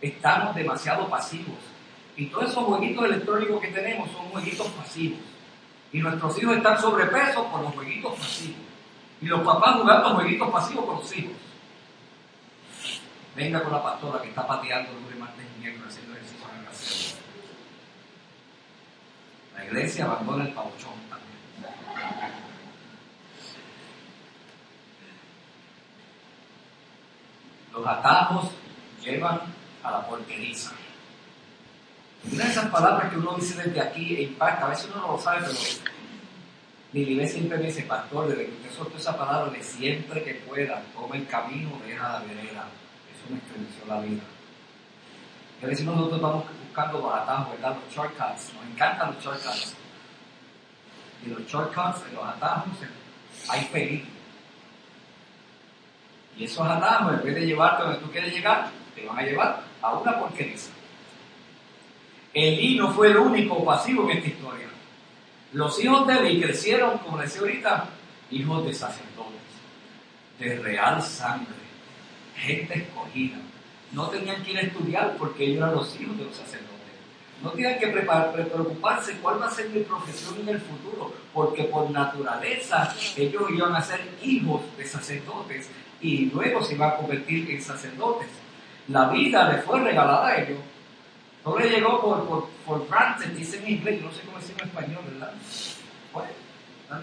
[0.00, 1.58] Estamos demasiado pasivos.
[2.16, 5.18] Y todos esos jueguitos electrónicos que tenemos son jueguitos pasivos.
[5.92, 8.60] Y nuestros hijos están sobrepesos por los jueguitos pasivos.
[9.20, 11.36] Y los papás jugando jueguitos pasivos con los hijos.
[13.34, 16.66] Venga con la pastora que está pateando lunes, martes y miércoles haciendo ejercicio en el
[16.66, 17.18] casero.
[19.56, 21.32] La iglesia abandona el pauchón también.
[27.72, 28.50] Los atajos
[29.02, 29.40] llevan
[29.82, 30.72] a la porqueriza.
[32.30, 35.12] Una de esas palabras que uno dice desde aquí e impacta, a veces uno no
[35.14, 35.52] lo sabe, pero
[36.92, 40.82] iglesia siempre me dice, pastor, desde que usted soltó esa palabra de siempre que pueda,
[40.94, 42.66] toma el camino, deja la vereda.
[43.10, 44.22] Eso me estremeció la vida.
[45.60, 47.76] Y a veces nosotros vamos buscando los atajos, ¿verdad?
[47.82, 48.52] Los shortcuts.
[48.54, 49.74] Nos encantan los shortcuts.
[51.24, 52.72] Y los shortcuts, en los atajos,
[53.48, 54.10] hay peligro.
[56.36, 59.62] Y esos atajos, en vez de llevarte donde tú quieres llegar, te van a llevar
[59.80, 60.56] a una porquería.
[62.34, 64.66] Elí no fue el único pasivo en esta historia.
[65.52, 67.88] Los hijos de Elí crecieron, como decía ahorita,
[68.30, 69.32] hijos de sacerdotes,
[70.38, 71.54] de real sangre,
[72.36, 73.36] gente escogida.
[73.92, 76.72] No tenían que ir a estudiar porque ellos eran los hijos de los sacerdotes.
[77.42, 81.90] No tenían que preocuparse cuál va a ser mi profesión en el futuro, porque por
[81.90, 85.68] naturaleza ellos iban a ser hijos de sacerdotes
[86.00, 88.28] y luego se iban a convertir en sacerdotes.
[88.88, 90.58] La vida les fue regalada a ellos
[91.44, 95.04] le llegó por, por, por dice en inglés, yo no sé cómo decirlo en español,
[95.12, 95.32] ¿verdad?
[96.12, 96.28] Bueno,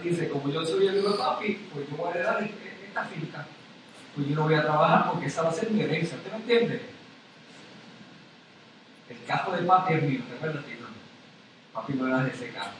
[0.02, 3.46] dice, como yo soy el hijo de papi, pues yo voy a heredar esta finca.
[4.14, 6.16] Pues yo no voy a trabajar porque esa va a ser mi herencia.
[6.16, 6.82] ¿Usted me entiende?
[9.10, 10.76] El cajo de papi es mío, ¿te acuerdas, tío?
[11.74, 12.70] Papi no era de ese cajo.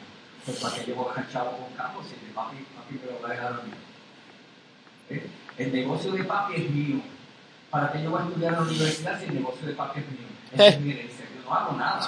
[0.45, 3.29] Pues para que yo voy a con cajo, si de papi, papi me lo va
[3.29, 3.73] a dejar a mí.
[5.11, 5.27] ¿Eh?
[5.59, 7.01] El negocio de papi es mío.
[7.71, 10.09] ¿Para que yo voy a estudiar en la universidad si el negocio de papi es
[10.09, 10.27] mío?
[10.53, 11.20] Esa es mi herencia
[11.51, 12.01] no hago nada.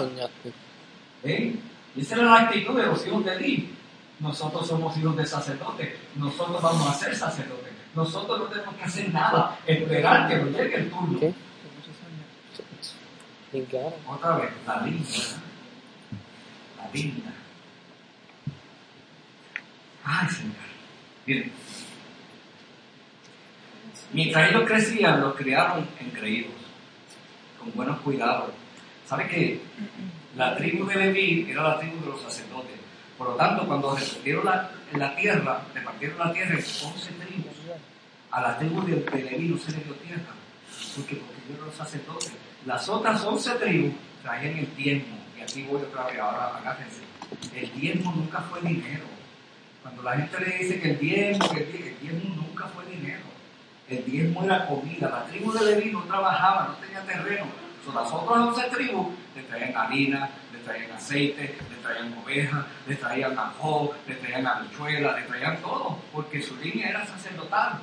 [1.24, 1.57] ¿Eh?
[1.95, 3.74] Y esa era la actitud de los hijos de Eli.
[4.20, 5.95] Nosotros somos hijos de sacerdotes.
[6.16, 7.72] Nosotros vamos a ser sacerdotes.
[7.95, 9.59] Nosotros no tenemos que hacer nada.
[9.66, 11.18] Esperar que nos llegue el turno.
[11.18, 11.34] ¿Qué?
[14.09, 15.09] Otra vez, la linda.
[16.78, 17.32] La linda.
[20.05, 20.55] Ay, Señor.
[21.26, 21.53] Miren.
[24.12, 26.53] Mientras ellos crecían, los criaron engreídos,
[27.59, 28.51] con buenos cuidados
[29.13, 29.61] ¿Sabe que
[30.39, 32.81] la tribu de Leví era la tribu de los sacerdotes?
[33.19, 37.53] Por lo tanto, cuando repartieron la, la tierra, repartieron la tierra en 11 tribus,
[38.31, 40.33] a la tribu de, Leví no se le dio tierra,
[40.97, 42.33] porque, porque los sacerdotes.
[42.65, 43.93] Las otras 11 tribus
[44.23, 47.03] traían el diezmo, y aquí voy otra vez, ahora agárrense.
[47.55, 49.05] El diezmo nunca fue dinero.
[49.83, 53.25] Cuando la gente le dice que el diezmo, que el diezmo nunca fue dinero.
[53.91, 55.11] El diezmo era comida.
[55.11, 59.76] La tribu de Leví no trabajaba, no tenía terreno las otras 11 tribus le traían
[59.76, 65.57] harina, le traían aceite, le traían ovejas, le traían ajo, le traían habichuelas, le traían
[65.61, 67.80] todo, porque su línea era sacerdotal.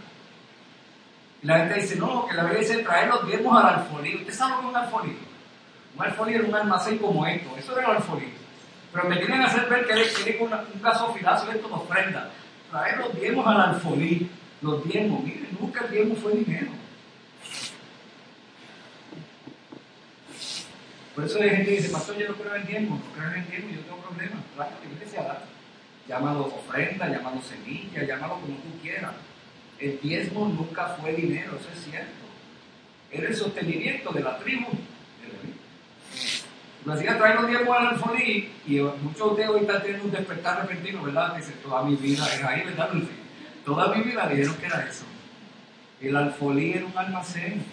[1.41, 4.15] Y la gente dice, no, que la Biblia dice traer los diezmos al alfolí.
[4.15, 5.17] ¿Usted sabe lo que es un alfolí?
[5.97, 8.33] Un alfolí era un almacén como esto, eso era el alfolí.
[8.93, 12.29] Pero me quieren hacer ver que es un caso financiero esto de ofrenda.
[12.71, 14.29] Traer los diezmos al alfolí.
[14.61, 16.71] Los diezmos, miren, nunca el diezmo fue dinero.
[21.19, 23.49] Por eso hay gente que dice, pastor, yo no creo en diezmo, no creo en
[23.49, 24.39] diezmo, yo tengo problemas.
[24.55, 25.43] Claro, la iglesia da.
[26.07, 29.11] Llámalo ofrenda, llámalo semilla, llámalo como tú quieras.
[29.79, 32.25] El diezmo nunca fue dinero, eso es cierto.
[33.11, 34.67] Era el sostenimiento de la tribu
[36.85, 40.61] Me hacía traer los diezmos al alfolí y muchos de hoy están teniendo un despertar
[40.61, 41.35] repentino, ¿verdad?
[41.35, 42.91] Dice, toda mi vida es ahí, ¿verdad,
[43.65, 45.03] Toda mi vida dijeron que era eso.
[45.99, 47.65] El alfolí era un almacén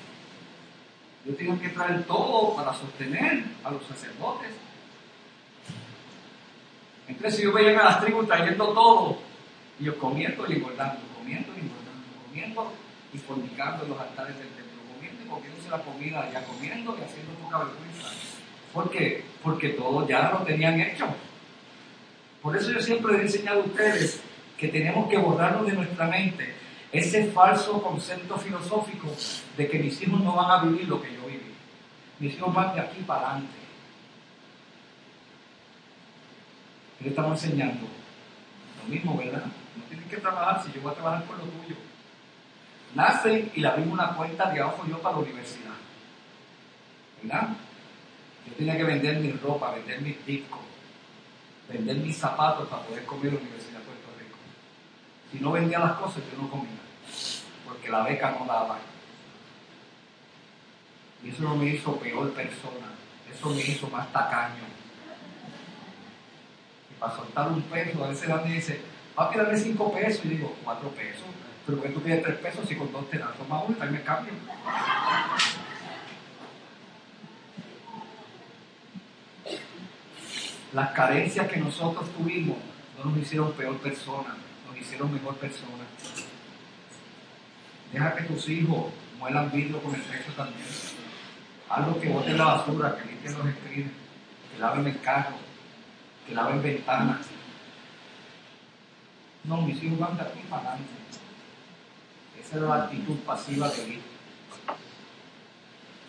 [1.27, 4.51] yo tengo que traer todo para sostener a los sacerdotes.
[7.09, 9.18] Entonces, si yo veía a las tribus trayendo todo,
[9.79, 12.72] y yo comiendo y engordando, comiendo y engordando, comiendo
[13.12, 17.03] y fornicando en los altares del templo, comiendo y comiéndose la comida, ya comiendo y
[17.03, 18.09] haciendo poca vergüenza.
[18.72, 19.24] ¿Por qué?
[19.43, 21.07] Porque todo ya lo tenían hecho.
[22.41, 24.20] Por eso yo siempre he enseñado a ustedes
[24.57, 26.55] que tenemos que borrarnos de nuestra mente
[26.93, 29.09] ese falso concepto filosófico
[29.57, 31.55] de que mis hijos no van a vivir lo que yo viví.
[32.18, 33.59] Mis hijos van de aquí para adelante.
[37.01, 37.87] Le estamos enseñando
[38.82, 39.45] lo mismo, ¿verdad?
[39.76, 41.76] No tienen que trabajar si yo voy a trabajar por lo tuyo.
[42.95, 45.74] Nacen y le abrimos una cuenta de abajo yo para la universidad.
[47.22, 47.49] ¿Verdad?
[48.47, 50.61] Yo tenía que vender mi ropa, vender mis discos,
[51.68, 53.76] vender mis zapatos para poder comer la Universidad.
[55.33, 56.87] Si no vendía las cosas, yo no comía
[57.66, 58.79] porque la beca no daba.
[61.22, 62.87] Y eso no me hizo peor persona.
[63.31, 64.62] Eso me hizo más tacaño.
[66.91, 68.81] Y para soltar un peso, a veces Dani dice,
[69.18, 70.24] va a quedarme cinco pesos.
[70.24, 71.24] Y digo, cuatro pesos.
[71.66, 74.03] Pero que tú pides tres pesos y con dos te dan, toma uno y me
[74.03, 74.33] cambio.
[80.72, 82.59] Las carencias que nosotros tuvimos
[82.99, 84.37] no nos hicieron peor persona,
[84.77, 85.85] nos hicieron mejor persona.
[87.93, 90.66] Deja que tus hijos muelan vidrio con el sexo también.
[91.68, 93.93] Algo que bote la basura, que limpien los escritos,
[94.53, 95.37] que laven el carro,
[96.27, 97.27] que laven ventanas.
[99.45, 100.93] No, mis hijos van de aquí para adelante.
[102.41, 104.05] Esa era la actitud pasiva de Dios.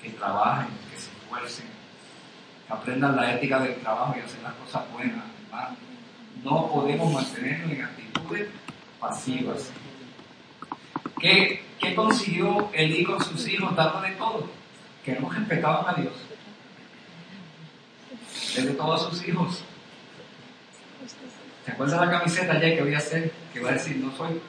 [0.01, 1.65] Que trabajen, que se esfuercen,
[2.68, 5.24] que aprendan la ética del trabajo y hacer las cosas buenas.
[6.44, 8.50] No podemos mantenernos en actitudes
[9.00, 9.72] pasivas.
[11.20, 14.48] ¿Qué, ¿Qué consiguió Elí con sus hijos dándole todo?
[15.04, 16.14] Que no respetaban a Dios.
[18.56, 19.64] Desde todos sus hijos.
[21.66, 23.32] ¿Se acuerda la camiseta ya que voy a hacer?
[23.54, 24.42] Que va a decir, no soy,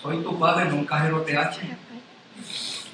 [0.00, 1.60] soy tu padre, no un cajero TH.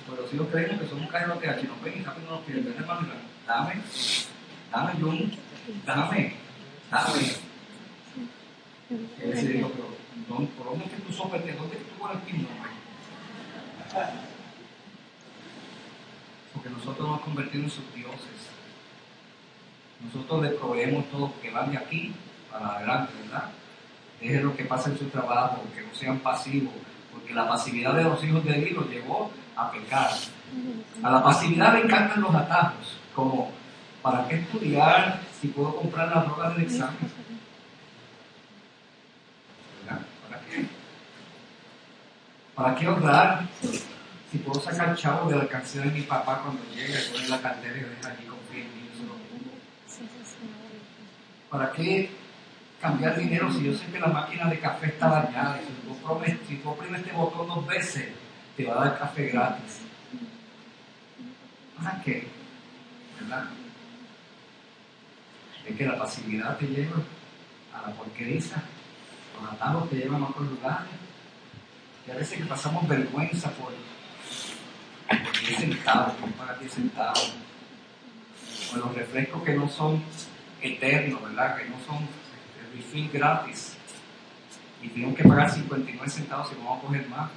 [0.08, 2.74] Pero los creen que son un cajero TH, no ven y rápido nos piden, ven
[2.76, 3.08] hermano,
[3.46, 3.74] dame,
[4.70, 5.32] dame, Jun,
[5.86, 6.34] dame,
[6.90, 7.51] dame.
[10.56, 11.40] ¿Por dónde es que tú sopes?
[11.40, 12.48] ¿Dónde es que tú pino?
[16.52, 18.50] Porque nosotros nos convertimos en sus dioses.
[20.04, 22.12] Nosotros le proveemos todo que van de aquí
[22.50, 23.50] para adelante, ¿verdad?
[24.20, 26.74] Dejen lo que pasa en su trabajo, que no sean pasivos,
[27.12, 30.10] porque la pasividad de los hijos de Dios los llevó a pecar.
[31.02, 33.50] A la pasividad le encantan los atajos, como
[34.02, 37.10] ¿para qué estudiar si puedo comprar la droga del examen?
[39.86, 40.66] ¿Para qué?
[42.54, 43.48] ¿Para qué ahorrar
[44.30, 47.40] si puedo sacar chavo de la canción de mi papá cuando llegue y poner la
[47.40, 49.14] cartera y deja allí con fin y yo
[51.50, 52.10] ¿Para qué
[52.80, 56.06] cambiar dinero si yo sé que la máquina de café está dañada y si tú,
[56.06, 58.08] oprimes, si tú oprimes este botón dos veces
[58.56, 59.80] te va a dar café gratis?
[61.76, 62.26] ¿Para qué?
[63.20, 63.44] ¿Verdad?
[65.66, 66.96] Es que la pasividad te lleva
[67.72, 68.62] a la porqueriza,
[69.40, 71.01] los atajos te llevan a otros lugares.
[72.06, 73.72] Y a veces que pasamos vergüenza por
[75.46, 77.34] 10 centavos, pagar 10 centavos.
[78.72, 80.02] O los refrescos que no son
[80.60, 81.56] eternos, ¿verdad?
[81.56, 83.76] Que no son el refill gratis.
[84.82, 87.30] Y tenemos que pagar 59 centavos si vamos a coger más.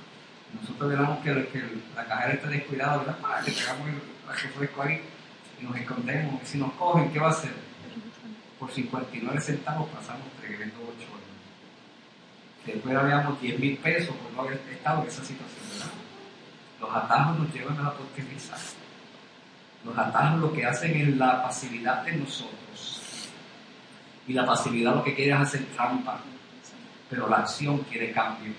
[0.62, 1.64] Nosotros veremos que, que
[1.96, 3.18] la cajera está descuidada, ¿verdad?
[3.20, 5.02] Para que pegamos el, refresco ahí
[5.62, 6.42] y nos escondemos.
[6.42, 7.52] Y si nos cogen, ¿qué va a hacer?
[8.60, 11.15] Por 59 centavos pasamos tremendo 8 horas.
[12.66, 15.90] Después habíamos 10 mil pesos por no haber estado en esa situación.
[16.80, 18.38] Los atajos nos llevan a la porquería.
[19.86, 23.30] Los atajos lo que hacen es la pasividad de nosotros.
[24.28, 26.20] Y la pasividad lo que quiere es hacer trampa.
[27.10, 28.54] Pero la acción quiere cambio.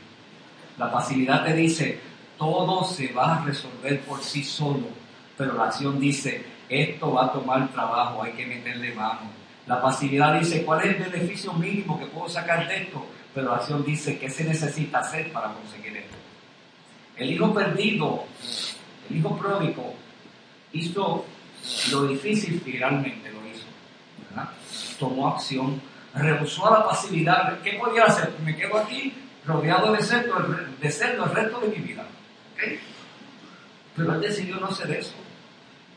[0.79, 2.01] La pasividad te dice,
[2.39, 4.87] todo se va a resolver por sí solo.
[5.37, 9.21] Pero la acción dice, esto va a tomar trabajo, hay que meterle mano.
[9.67, 13.05] La pasividad dice, ¿cuál es el beneficio mínimo que puedo sacar de esto?
[13.37, 16.17] Pero acción dice, ¿qué se necesita hacer para conseguir esto?
[17.19, 18.25] El hijo perdido,
[19.11, 19.95] el hijo pródigo,
[20.73, 21.27] hizo
[21.91, 23.67] lo difícil finalmente lo hizo.
[24.99, 25.83] Tomó acción,
[26.15, 27.61] rehusó a la pasividad.
[27.61, 28.33] ¿Qué podía hacer?
[28.43, 29.13] Me quedo aquí
[29.45, 30.35] rodeado de cerdo,
[30.81, 32.07] de cerdo el resto de mi vida.
[32.55, 32.81] ¿okay?
[33.97, 35.15] Pero él decidió no hacer eso.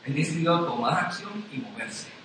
[0.04, 2.19] Él decidió tomar acción y moverse.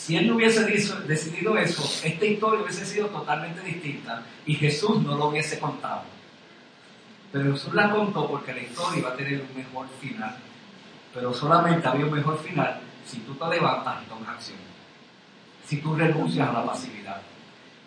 [0.00, 5.14] Si él no hubiese decidido eso, esta historia hubiese sido totalmente distinta y Jesús no
[5.14, 6.04] lo hubiese contado.
[7.30, 10.38] Pero Jesús la contó porque la historia iba a tener un mejor final.
[11.12, 14.58] Pero solamente había un mejor final si tú te levantas y tomas acción.
[15.66, 17.20] Si tú renuncias a la pasividad.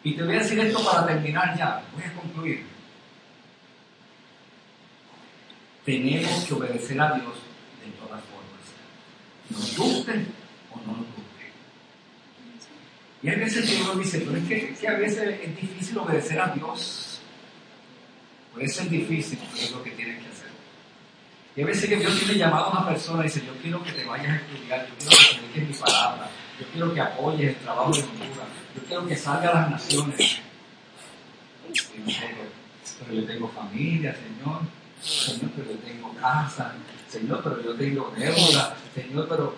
[0.04, 1.82] Y te voy a decir esto para terminar ya.
[1.96, 2.64] Voy a concluir.
[5.84, 7.34] Tenemos que obedecer a Dios
[7.84, 8.62] de todas formas.
[9.50, 10.28] Nos guste
[10.72, 11.13] o no nos.
[13.24, 16.40] Y hay veces que uno dice, pero es que, es a veces es difícil obedecer
[16.40, 17.14] a Dios
[18.54, 20.48] Puede ser difícil, pero es lo que tienes que hacer.
[21.56, 24.06] Y a veces que Dios tiene llamados a personas y dice, yo quiero que te
[24.06, 27.92] vayas a estudiar, yo quiero que dediques mi palabra, yo quiero que apoyes el trabajo
[27.92, 28.46] de cultura,
[28.76, 30.40] yo quiero que salga a las naciones.
[33.00, 34.62] pero yo tengo familia, Señor,
[35.02, 36.76] Señor, pero yo tengo casa,
[37.10, 39.56] Señor, pero yo tengo deuda, Señor, pero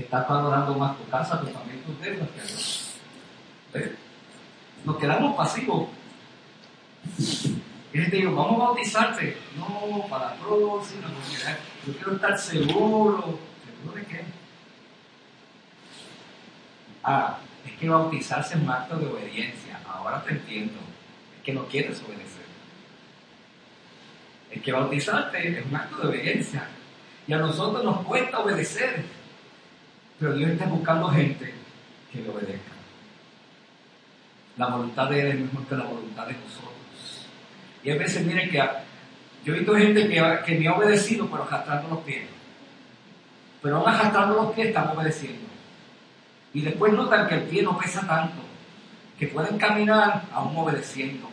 [0.00, 2.94] estás valorando más tu casa, tu familia, tus deudas que Dios.
[4.84, 5.88] Nos quedamos pasivos.
[7.92, 9.36] Y te digo, vamos a bautizarte.
[9.56, 13.38] No, para la próxima, porque yo quiero estar seguro.
[13.64, 14.24] ¿Seguro de qué?
[17.02, 19.80] Ah, es que bautizarse es un acto de obediencia.
[19.88, 20.78] Ahora te entiendo.
[21.36, 22.46] Es que no quieres obedecer.
[24.50, 26.68] Es que bautizarte es un acto de obediencia.
[27.26, 29.04] Y a nosotros nos cuesta obedecer.
[30.18, 31.54] Pero Dios está buscando gente
[32.12, 32.72] que le obedezca.
[34.56, 37.28] La voluntad de Él es mejor que la voluntad de nosotros.
[37.84, 38.58] Y a veces, miren que
[39.44, 42.26] yo he visto gente que, que me ha obedecido, pero arrastrando los pies.
[43.62, 45.46] Pero aún arrastrando los pies están obedeciendo.
[46.52, 48.42] Y después notan que el pie no pesa tanto,
[49.18, 51.28] que pueden caminar aún obedeciendo.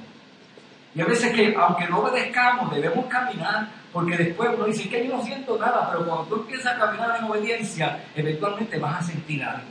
[0.93, 5.15] Y a veces que, aunque no obedezcamos, debemos caminar, porque después uno dice que yo
[5.15, 9.41] no siento nada, pero cuando tú empiezas a caminar en obediencia, eventualmente vas a sentir
[9.41, 9.69] algo.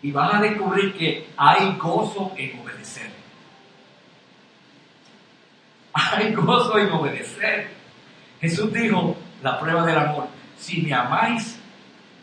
[0.00, 3.10] Y vas a descubrir que hay gozo en obedecer.
[5.92, 7.68] Hay gozo en obedecer.
[8.40, 11.60] Jesús dijo, la prueba del amor, si me amáis,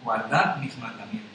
[0.03, 1.29] guardad mis mandamientos.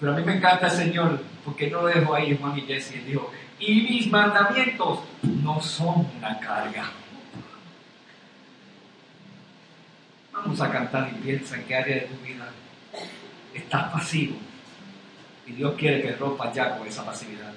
[0.00, 2.96] Pero a mí me encanta el Señor, porque no lo dejo ahí Juan y Jesse,
[2.96, 3.30] y dijo,
[3.60, 6.90] y mis mandamientos no son una carga.
[10.36, 12.48] Vamos a cantar y piensa en qué área de tu vida
[13.54, 14.36] estás pasivo.
[15.46, 17.52] Y Dios quiere que rompas ya con esa pasividad.